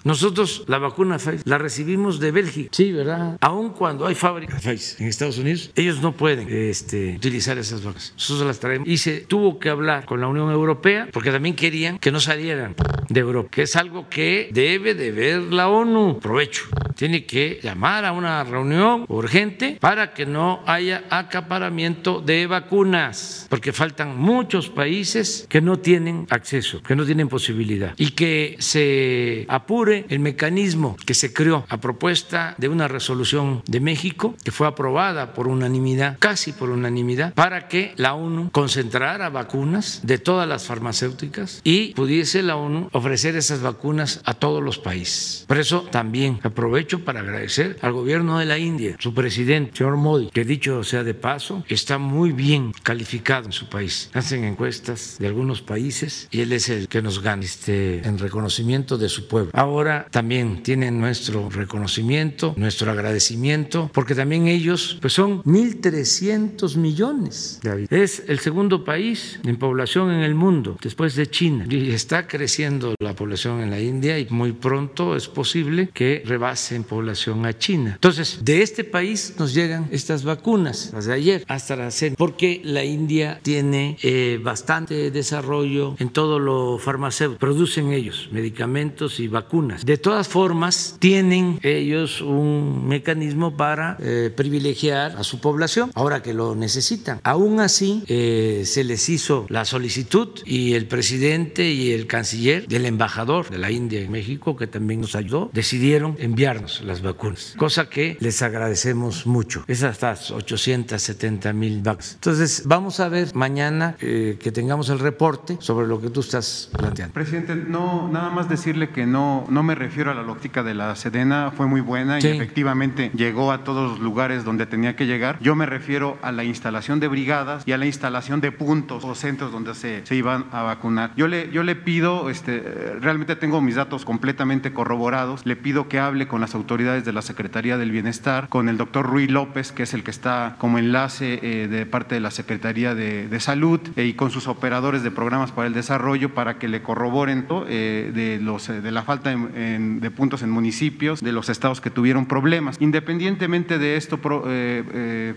[0.04, 3.38] Nosotros la vacuna Pfizer la recibimos de Bélgica, sí, ¿verdad?
[3.42, 8.14] Aun cuando hay fábricas Pfizer en Estados Unidos, ellos no pueden este, utilizar esas vacunas.
[8.16, 8.88] Nosotros las traemos.
[8.88, 12.76] Y se tuvo que hablar con la Unión Europea porque también querían que no salieran
[13.10, 16.20] de Europa, que es algo que debe de ver la ONU.
[16.20, 16.66] Provecho.
[16.96, 23.72] Tiene que llamar a una reunión urgente para que no haya acaparamiento de vacunas, porque
[23.72, 30.06] faltan muchos países que no tienen acceso, que no tienen posibilidad y que se apure
[30.10, 35.34] el mecanismo que se creó a propuesta de una resolución de México que fue aprobada
[35.34, 41.62] por unanimidad, casi por unanimidad, para que la ONU concentrara vacunas de todas las farmacéuticas
[41.64, 45.46] y pudiese la ONU ofrecer esas vacunas a todos los países.
[45.48, 50.30] Por eso también aprovecho para agradecer al gobierno de la India, su presidente, señor Modi,
[50.30, 54.10] que dicho sea de paso, está muy bien calificado en su país.
[54.14, 58.98] Hacen encuestas de algunos países y él es el que nos gana este, en reconocimiento
[58.98, 59.52] de su pueblo.
[59.54, 67.62] Ahora también tienen nuestro reconocimiento, nuestro agradecimiento, porque también ellos pues son 1.300 millones.
[67.90, 71.66] Es el segundo país en población en el mundo, después de China.
[71.70, 76.76] Y está creciendo la población en la India y muy pronto es posible que rebase
[76.76, 77.94] en población a China.
[77.96, 82.62] Entonces, de este país nos llegan estas vacunas, las de ayer, hasta la CEN, porque
[82.64, 87.40] la India tiene eh, bastante desarrollo en todo lo farmacéutico.
[87.40, 89.86] Producen ellos medicamentos y vacunas.
[89.86, 96.34] De todas formas, tienen ellos un mecanismo para eh, privilegiar a su población ahora que
[96.34, 97.20] lo necesitan.
[97.24, 102.86] Aún así, eh, se les hizo la solicitud y el presidente y el canciller del
[102.86, 107.90] embajador de la India en México, que también nos ayudó, decidieron enviarnos las vacunas, cosa
[107.90, 109.64] que les agradecemos mucho.
[109.68, 112.14] Es hasta 870 mil vacunas.
[112.16, 116.70] Entonces, vamos a ver mañana eh, que tengamos el reporte sobre lo que tú estás
[116.78, 117.14] planteando.
[117.14, 120.96] Presidente, no, nada más decirle que no, no me refiero a la lógica de la
[120.96, 122.28] Sedena, fue muy buena Sí.
[122.30, 125.38] y efectivamente llegó a todos los lugares donde tenía que llegar.
[125.42, 129.16] Yo me refiero a la instalación de brigadas y a la instalación de puntos o
[129.16, 131.14] centros donde se, se iban a vacunar.
[131.16, 132.60] Yo le, yo le pido, este,
[133.00, 137.22] realmente tengo mis datos completamente corroborados, le pido que hable con las autoridades de la
[137.22, 141.40] Secretaría del Bienestar, con el doctor Rui López, que es el que está como enlace
[141.42, 145.52] eh, de parte de la Secretaría de, Salud, eh, y con sus operadores de programas
[145.52, 150.12] para el desarrollo para que le corroboren eh, de, los, eh, de la falta de
[150.12, 152.78] puntos en municipios, de los estados que tuvieron problemas.
[152.80, 154.20] Independientemente de esto,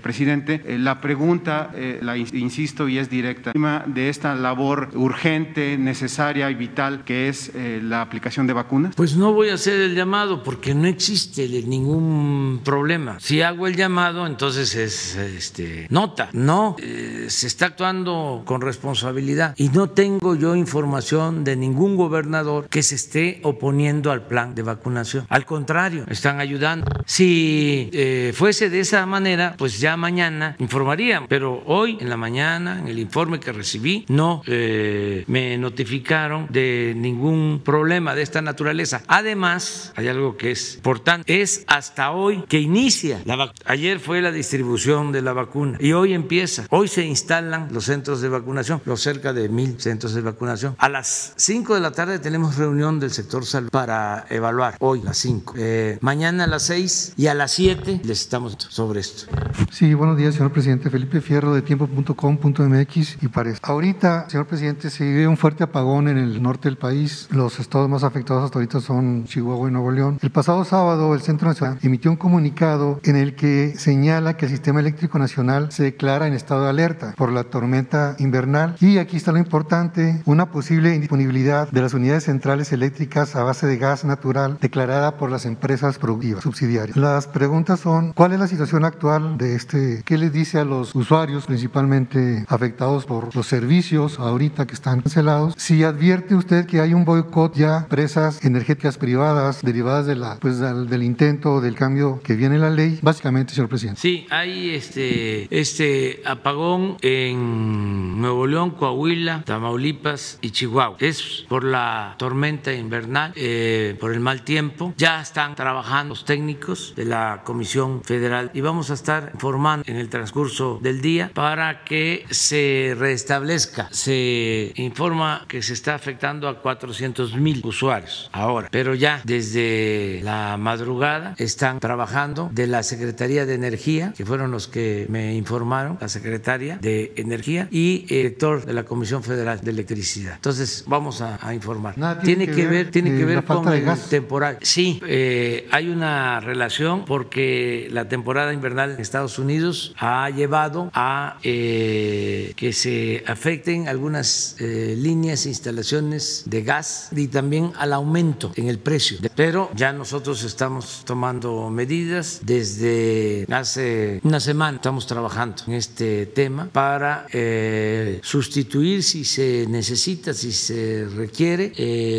[0.02, 1.70] presidente, la pregunta,
[2.00, 3.52] la ins- insisto y es directa,
[3.86, 7.52] de esta labor urgente, necesaria y vital que es
[7.82, 8.96] la aplicación de vacunas.
[8.96, 13.20] Pues no voy a hacer el llamado porque no existe ningún problema.
[13.20, 16.28] Si hago el llamado, entonces es este, nota.
[16.32, 22.68] No, eh, se está actuando con responsabilidad y no tengo yo información de ningún gobernador
[22.68, 25.24] que se esté oponiendo al plan de vacunación.
[25.28, 26.86] Al contrario, están ayudando.
[27.06, 31.26] Si eh, fuese de esa manera, pues ya mañana informarían.
[31.28, 36.92] Pero hoy en la mañana, en el informe que recibí, no eh, me notificaron de
[36.96, 39.02] ningún problema de esta naturaleza.
[39.06, 44.22] Además, hay algo que es importante, es hasta hoy que inicia la vac- Ayer fue
[44.22, 46.64] la distribución de la vacuna y hoy empieza.
[46.70, 50.74] Hoy se instalan los centros de vacunación, los cerca de mil centros de vacunación.
[50.78, 54.76] A las 5 de la tarde tenemos reunión del sector salud para evaluar.
[54.80, 55.54] Hoy a las 5.
[56.00, 59.30] mañana a las 6 y a las 7 les estamos sobre esto.
[59.70, 60.88] Sí, buenos días, señor presidente.
[60.90, 63.58] Felipe Fierro de tiempo.com.mx y pares.
[63.62, 67.28] Ahorita, señor presidente, se vive un fuerte apagón en el norte del país.
[67.30, 70.18] Los estados más afectados hasta ahorita son Chihuahua y Nuevo León.
[70.22, 74.52] El pasado sábado, el Centro Nacional emitió un comunicado en el que señala que el
[74.52, 78.76] sistema eléctrico nacional se declara en estado de alerta por la tormenta invernal.
[78.80, 83.66] Y aquí está lo importante, una posible indisponibilidad de las unidades centrales eléctricas a base
[83.66, 86.96] de gas natural declarada por las empresas productivas subsidiarias.
[86.96, 90.02] Las preguntas son, ¿cuál es la situación actual de este?
[90.04, 95.54] ¿Qué les dice a los usuarios, principalmente afectados por los servicios ahorita que están cancelados?
[95.56, 100.38] Si advierte usted que hay un boicot ya a empresas energéticas privadas derivadas de la,
[100.40, 104.00] pues, del, del intento del cambio que viene en la ley, básicamente, señor presidente.
[104.00, 110.96] Sí, hay este, este apagón en Nuevo León, Coahuila, Tamaulipas y Chihuahua.
[110.98, 114.94] Es por la tormenta invernal, eh, por el mal tiempo.
[114.96, 119.96] Ya están trabajando los técnicos de la Comisión Federal y vamos a estar informando en
[119.96, 123.88] el transcurso del día para que se restablezca.
[123.92, 130.56] Se informa que se está afectando a 400 mil usuarios ahora, pero ya desde la
[130.56, 131.34] madrugada.
[131.38, 136.78] Están trabajando de la Secretaría de Energía, que fueron los que me informaron, la Secretaria
[136.80, 140.34] de Energía y el director de la Comisión Federal de Electricidad.
[140.34, 141.94] Entonces, vamos a, informar.
[142.22, 144.58] tiene, que, ver, tiene que ver con el temporal.
[144.62, 151.38] Sí, eh, hay una relación porque la temporada invernal en Estados Unidos ha llevado a
[151.42, 158.52] eh, que se afecten algunas eh, líneas e instalaciones de gas y también al aumento
[158.56, 159.18] en el precio.
[159.34, 164.76] Pero ya nosotros estamos tomando medidas desde hace una semana.
[164.76, 171.72] Estamos trabajando en este tema para eh, sustituir si se necesita, si se requiere,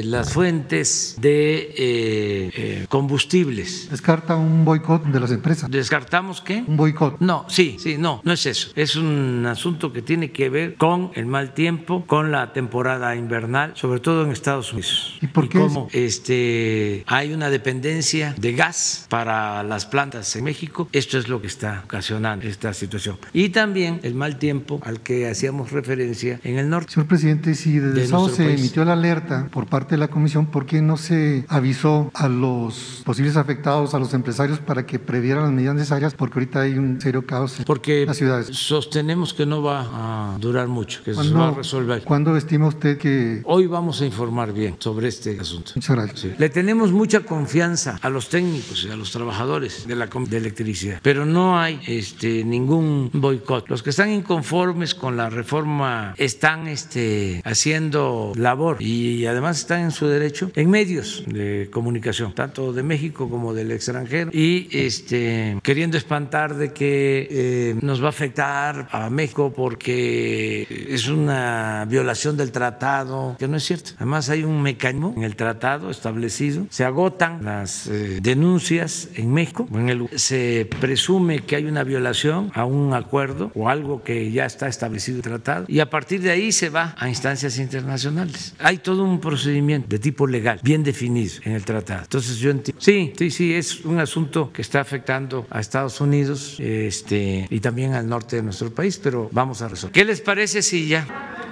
[0.03, 3.89] las fuentes de combustibles.
[3.89, 5.69] ¿Descarta un boicot de las empresas?
[5.69, 6.63] ¿Descartamos qué?
[6.67, 7.19] Un boicot.
[7.19, 8.71] No, sí, sí, no, no es eso.
[8.75, 13.73] Es un asunto que tiene que ver con el mal tiempo, con la temporada invernal,
[13.75, 15.19] sobre todo en Estados Unidos.
[15.22, 15.60] ¿Y por qué?
[15.60, 20.89] cómo este, hay una dependencia de gas para las plantas en México.
[20.91, 23.18] Esto es lo que está ocasionando esta situación.
[23.34, 26.93] Y también el mal tiempo al que hacíamos referencia en el norte.
[26.93, 30.48] Señor presidente, si desde el sábado se emitió la alerta por parte de la comisión,
[30.48, 35.43] ¿por qué no se avisó a los posibles afectados, a los empresarios, para que previeran
[35.43, 36.14] las medidas necesarias?
[36.15, 38.48] Porque ahorita hay un serio caos en Porque las ciudades.
[38.52, 42.03] Sostenemos que no va a durar mucho, que se va a resolver.
[42.03, 43.41] ¿Cuándo estima usted que.?
[43.45, 45.71] Hoy vamos a informar bien sobre este asunto.
[45.75, 46.39] Muchas gracias.
[46.39, 50.99] Le tenemos mucha confianza a los técnicos y a los trabajadores de la de electricidad,
[51.01, 53.69] pero no hay este, ningún boicot.
[53.69, 59.91] Los que están inconformes con la reforma están este, haciendo labor y además están en
[59.91, 65.97] su derecho en medios de comunicación, tanto de México como del extranjero, y este, queriendo
[65.97, 72.51] espantar de que eh, nos va a afectar a México porque es una violación del
[72.51, 73.91] tratado, que no es cierto.
[73.97, 79.67] Además hay un mecanismo en el tratado establecido, se agotan las eh, denuncias en México,
[79.73, 84.45] en el, se presume que hay una violación a un acuerdo o algo que ya
[84.45, 88.53] está establecido el tratado y a partir de ahí se va a instancias internacionales.
[88.59, 91.11] Hay todo un procedimiento de tipo legal bien definido
[91.43, 92.01] en el tratado.
[92.03, 92.81] Entonces yo entiendo.
[92.81, 97.93] Sí, sí, sí, es un asunto que está afectando a Estados Unidos este, y también
[97.93, 99.93] al norte de nuestro país, pero vamos a resolver.
[99.93, 101.05] ¿Qué les parece si ya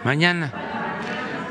[0.03, 0.88] mañana?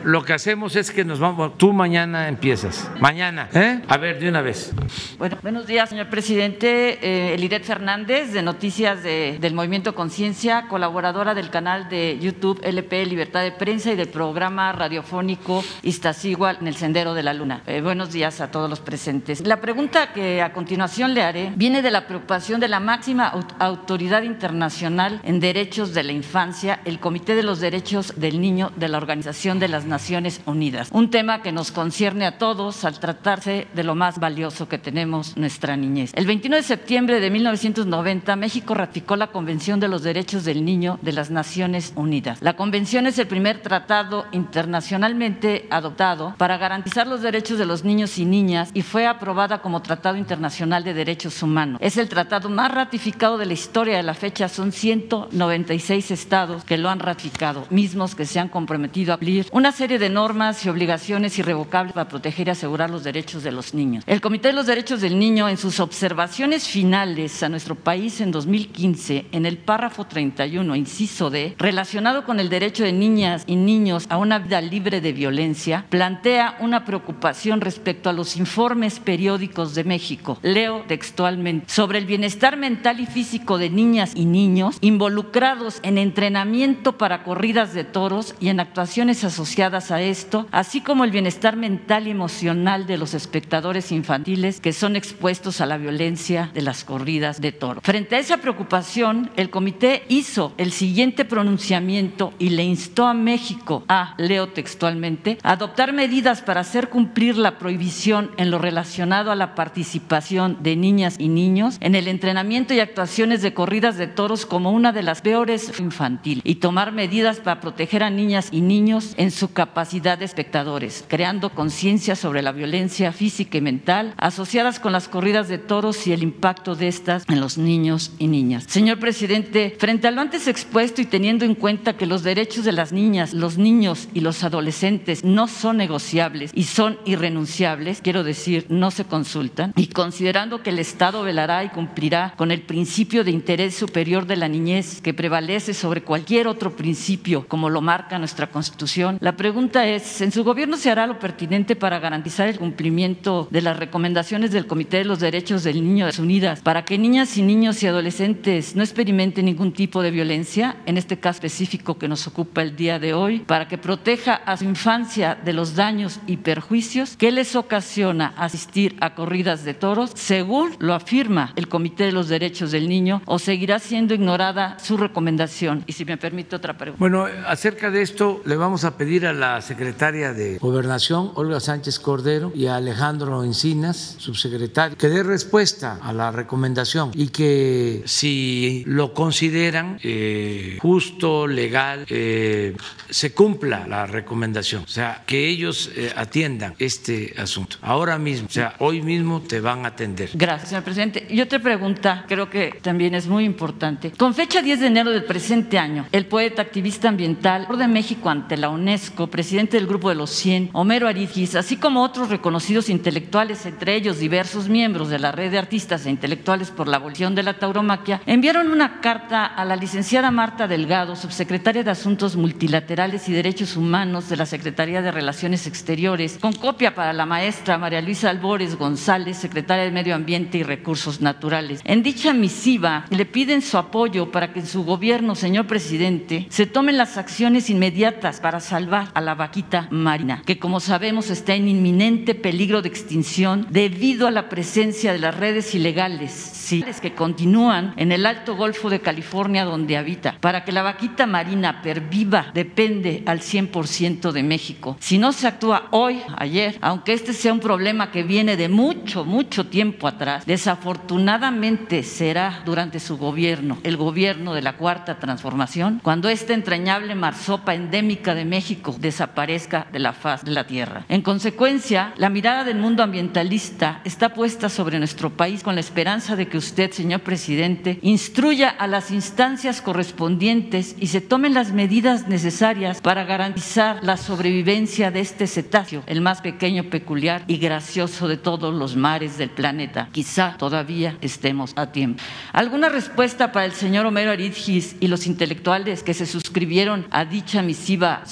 [0.04, 3.80] Lo que hacemos es que nos vamos, tú mañana empiezas, mañana, ¿eh?
[3.88, 4.72] A ver, de una vez.
[5.18, 6.98] Bueno, buenos días, señor presidente.
[7.02, 13.42] Eh, Eliret Fernández, de Noticias del Movimiento Conciencia, colaboradora del canal de YouTube LP Libertad
[13.42, 17.62] de Prensa y del programa radiofónico Iztaccíhuatl en el Sendero de la Luna.
[17.66, 19.46] Eh, buenos días a todos los presentes.
[19.46, 24.22] La pregunta que a continuación le haré viene de la preocupación de la máxima autoridad
[24.22, 28.98] internacional en derechos de la infancia, el Comité de los Derechos del Niño de la
[28.98, 30.88] Organización de las Naciones Unidas.
[30.92, 35.36] Un tema que nos concierne a todos al tratarse de lo más valioso que tenemos,
[35.36, 36.12] nuestra niñez.
[36.14, 40.98] El 21 de septiembre de 1990, México ratificó la Convención de los Derechos del Niño
[41.02, 42.38] de las Naciones Unidas.
[42.42, 48.18] La convención es el primer tratado internacionalmente adoptado para garantizar los derechos de los niños
[48.18, 51.78] y niñas y fue aprobada como Tratado Internacional de Derechos Humanos.
[51.82, 54.48] Es el tratado más ratificado de la historia de la fecha.
[54.48, 59.72] Son 196 estados que lo han ratificado, mismos que se han comprometido a cumplir una
[59.78, 64.02] serie de normas y obligaciones irrevocables para proteger y asegurar los derechos de los niños.
[64.08, 68.32] El Comité de los Derechos del Niño, en sus observaciones finales a nuestro país en
[68.32, 74.06] 2015, en el párrafo 31, inciso D, relacionado con el derecho de niñas y niños
[74.08, 79.84] a una vida libre de violencia, plantea una preocupación respecto a los informes periódicos de
[79.84, 80.40] México.
[80.42, 86.98] Leo textualmente sobre el bienestar mental y físico de niñas y niños involucrados en entrenamiento
[86.98, 92.08] para corridas de toros y en actuaciones asociadas a esto, así como el bienestar mental
[92.08, 97.42] y emocional de los espectadores infantiles que son expuestos a la violencia de las corridas
[97.42, 97.82] de toro.
[97.82, 103.84] Frente a esa preocupación, el comité hizo el siguiente pronunciamiento y le instó a México
[103.88, 109.54] a, leo textualmente, adoptar medidas para hacer cumplir la prohibición en lo relacionado a la
[109.54, 114.72] participación de niñas y niños en el entrenamiento y actuaciones de corridas de toros como
[114.72, 119.30] una de las peores infantil y tomar medidas para proteger a niñas y niños en
[119.30, 125.08] su capacidad de espectadores, creando conciencia sobre la violencia física y mental asociadas con las
[125.08, 128.66] corridas de toros y el impacto de estas en los niños y niñas.
[128.68, 132.70] Señor presidente, frente a lo antes expuesto y teniendo en cuenta que los derechos de
[132.70, 138.64] las niñas, los niños y los adolescentes no son negociables y son irrenunciables, quiero decir,
[138.68, 143.32] no se consultan, y considerando que el Estado velará y cumplirá con el principio de
[143.32, 148.50] interés superior de la niñez que prevalece sobre cualquier otro principio, como lo marca nuestra
[148.50, 153.48] Constitución, la pregunta es, ¿en su gobierno se hará lo pertinente para garantizar el cumplimiento
[153.50, 156.98] de las recomendaciones del Comité de los Derechos del Niño de las Unidas para que
[156.98, 161.96] niñas y niños y adolescentes no experimenten ningún tipo de violencia, en este caso específico
[161.96, 165.74] que nos ocupa el día de hoy, para que proteja a su infancia de los
[165.74, 171.68] daños y perjuicios que les ocasiona asistir a corridas de toros, según lo afirma el
[171.68, 175.84] Comité de los Derechos del Niño, o seguirá siendo ignorada su recomendación?
[175.86, 177.00] Y si me permite otra pregunta.
[177.00, 181.98] Bueno, acerca de esto le vamos a pedir a la secretaria de Gobernación, Olga Sánchez
[181.98, 188.82] Cordero, y a Alejandro Encinas, subsecretario, que dé respuesta a la recomendación y que si
[188.86, 192.76] lo consideran eh, justo, legal, eh,
[193.08, 194.82] se cumpla la recomendación.
[194.82, 197.76] O sea, que ellos eh, atiendan este asunto.
[197.82, 200.30] Ahora mismo, o sea, hoy mismo te van a atender.
[200.34, 201.26] Gracias, señor presidente.
[201.30, 204.10] Y otra pregunta, creo que también es muy importante.
[204.10, 208.56] Con fecha 10 de enero del presente año, el poeta activista ambiental de México ante
[208.56, 213.64] la UNESCO, presidente del Grupo de los 100, Homero Aridgis, así como otros reconocidos intelectuales,
[213.66, 217.42] entre ellos diversos miembros de la red de artistas e intelectuales por la abolición de
[217.42, 223.32] la tauromaquia, enviaron una carta a la licenciada Marta Delgado, subsecretaria de Asuntos Multilaterales y
[223.32, 228.30] Derechos Humanos de la Secretaría de Relaciones Exteriores, con copia para la maestra María Luisa
[228.30, 231.80] Albores González, secretaria de Medio Ambiente y Recursos Naturales.
[231.84, 236.66] En dicha misiva le piden su apoyo para que en su gobierno, señor presidente, se
[236.66, 241.68] tomen las acciones inmediatas para salvar a la vaquita marina, que como sabemos está en
[241.68, 246.54] inminente peligro de extinción debido a la presencia de las redes ilegales
[247.00, 250.36] que continúan en el Alto Golfo de California donde habita.
[250.38, 254.96] Para que la vaquita marina perviva depende al 100% de México.
[255.00, 259.24] Si no se actúa hoy, ayer, aunque este sea un problema que viene de mucho,
[259.24, 266.28] mucho tiempo atrás, desafortunadamente será durante su gobierno, el gobierno de la Cuarta Transformación, cuando
[266.28, 271.04] esta entrañable marsopa endémica de México desaparezca de la faz de la tierra.
[271.08, 276.36] En consecuencia, la mirada del mundo ambientalista está puesta sobre nuestro país con la esperanza
[276.36, 282.28] de que usted, señor presidente, instruya a las instancias correspondientes y se tomen las medidas
[282.28, 288.36] necesarias para garantizar la sobrevivencia de este cetáceo, el más pequeño, peculiar y gracioso de
[288.36, 290.08] todos los mares del planeta.
[290.12, 292.22] Quizá todavía estemos a tiempo.
[292.52, 297.62] ¿Alguna respuesta para el señor Homero Aridgis y los intelectuales que se suscribieron a dicha
[297.62, 298.22] misiva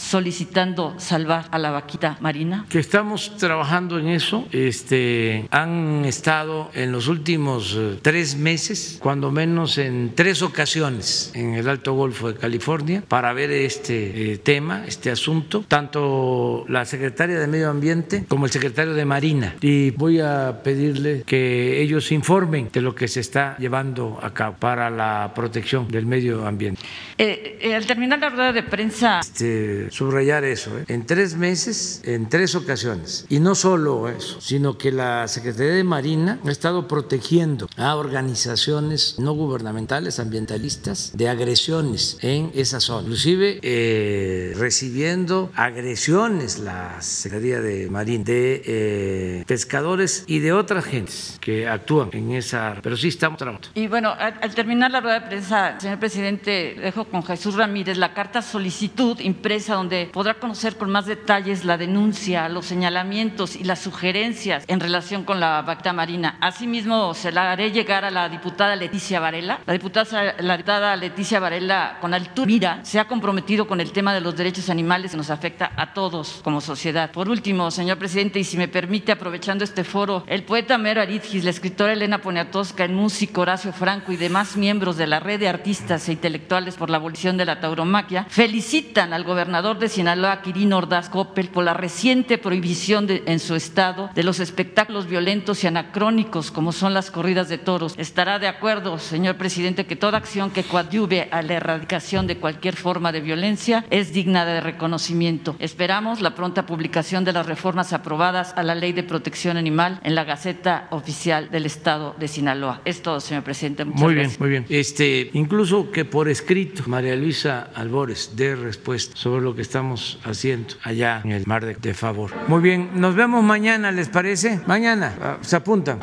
[0.57, 2.65] solicitando salvar a la vaquita marina?
[2.69, 4.47] Que estamos trabajando en eso.
[4.53, 11.31] Este, han estado en los últimos eh, tres tres meses, cuando menos en tres ocasiones
[11.35, 16.87] en el Alto Golfo de California para ver este eh, tema, este asunto, tanto la
[16.87, 19.55] secretaria de Medio Ambiente como el secretario de Marina.
[19.61, 24.57] Y voy a pedirle que ellos informen de lo que se está llevando a cabo
[24.59, 26.81] para la protección del medio ambiente.
[27.19, 29.21] Eh, eh, al terminar la rueda de prensa...
[29.21, 33.27] Este, subrayar eso, en tres meses, en tres ocasiones.
[33.29, 39.17] Y no solo eso, sino que la Secretaría de Marina ha estado protegiendo a organizaciones
[39.19, 47.89] no gubernamentales, ambientalistas, de agresiones en esa zona, inclusive eh, recibiendo agresiones la Secretaría de
[47.91, 53.39] Marina de eh, pescadores y de otras gentes que actúan en esa, pero sí estamos
[53.39, 53.69] trabajando.
[53.75, 57.99] Y bueno, al, al terminar la rueda de prensa, señor presidente, dejo con Jesús Ramírez
[57.99, 63.65] la carta solicitud impresa donde podrá conocer con más detalles la denuncia, los señalamientos y
[63.65, 66.37] las sugerencias en relación con la vaquita marina.
[66.41, 69.61] Asimismo, se la haré llegar a la diputada Leticia Varela.
[69.67, 74.15] La diputada, la diputada Leticia Varela, con altura mira, se ha comprometido con el tema
[74.15, 77.11] de los derechos animales que nos afecta a todos como sociedad.
[77.11, 81.45] Por último, señor presidente, y si me permite, aprovechando este foro, el poeta Mero Aridgis,
[81.45, 85.49] la escritora Elena Poniatowska, el músico Horacio Franco y demás miembros de la red de
[85.49, 90.79] artistas e intelectuales por la abolición de la tauromaquia felicitan al gobernador de Sinaloa, Quirino
[90.79, 95.67] Ordaz Coppel, por la reciente prohibición de, en su estado de los espectáculos violentos y
[95.67, 100.51] anacrónicos como son las corridas de toros estará de acuerdo, señor presidente, que toda acción
[100.51, 105.57] que coadyuve a la erradicación de cualquier forma de violencia es digna de reconocimiento.
[105.59, 110.15] Esperamos la pronta publicación de las reformas aprobadas a la Ley de Protección Animal en
[110.15, 112.81] la Gaceta Oficial del Estado de Sinaloa.
[112.85, 113.85] Es todo, señor presidente.
[113.85, 114.67] Muchas muy bien, muy bien.
[114.69, 120.75] Este, incluso que por escrito María Luisa Albores dé respuesta sobre lo que estamos haciendo
[120.83, 122.31] allá en el Mar de, de Favor.
[122.49, 124.61] Muy bien, nos vemos mañana, ¿les parece?
[124.67, 126.01] Mañana, ah, se apuntan.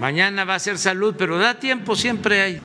[0.00, 2.58] Mañana va a ser salud, pero da tiempo, siempre hay.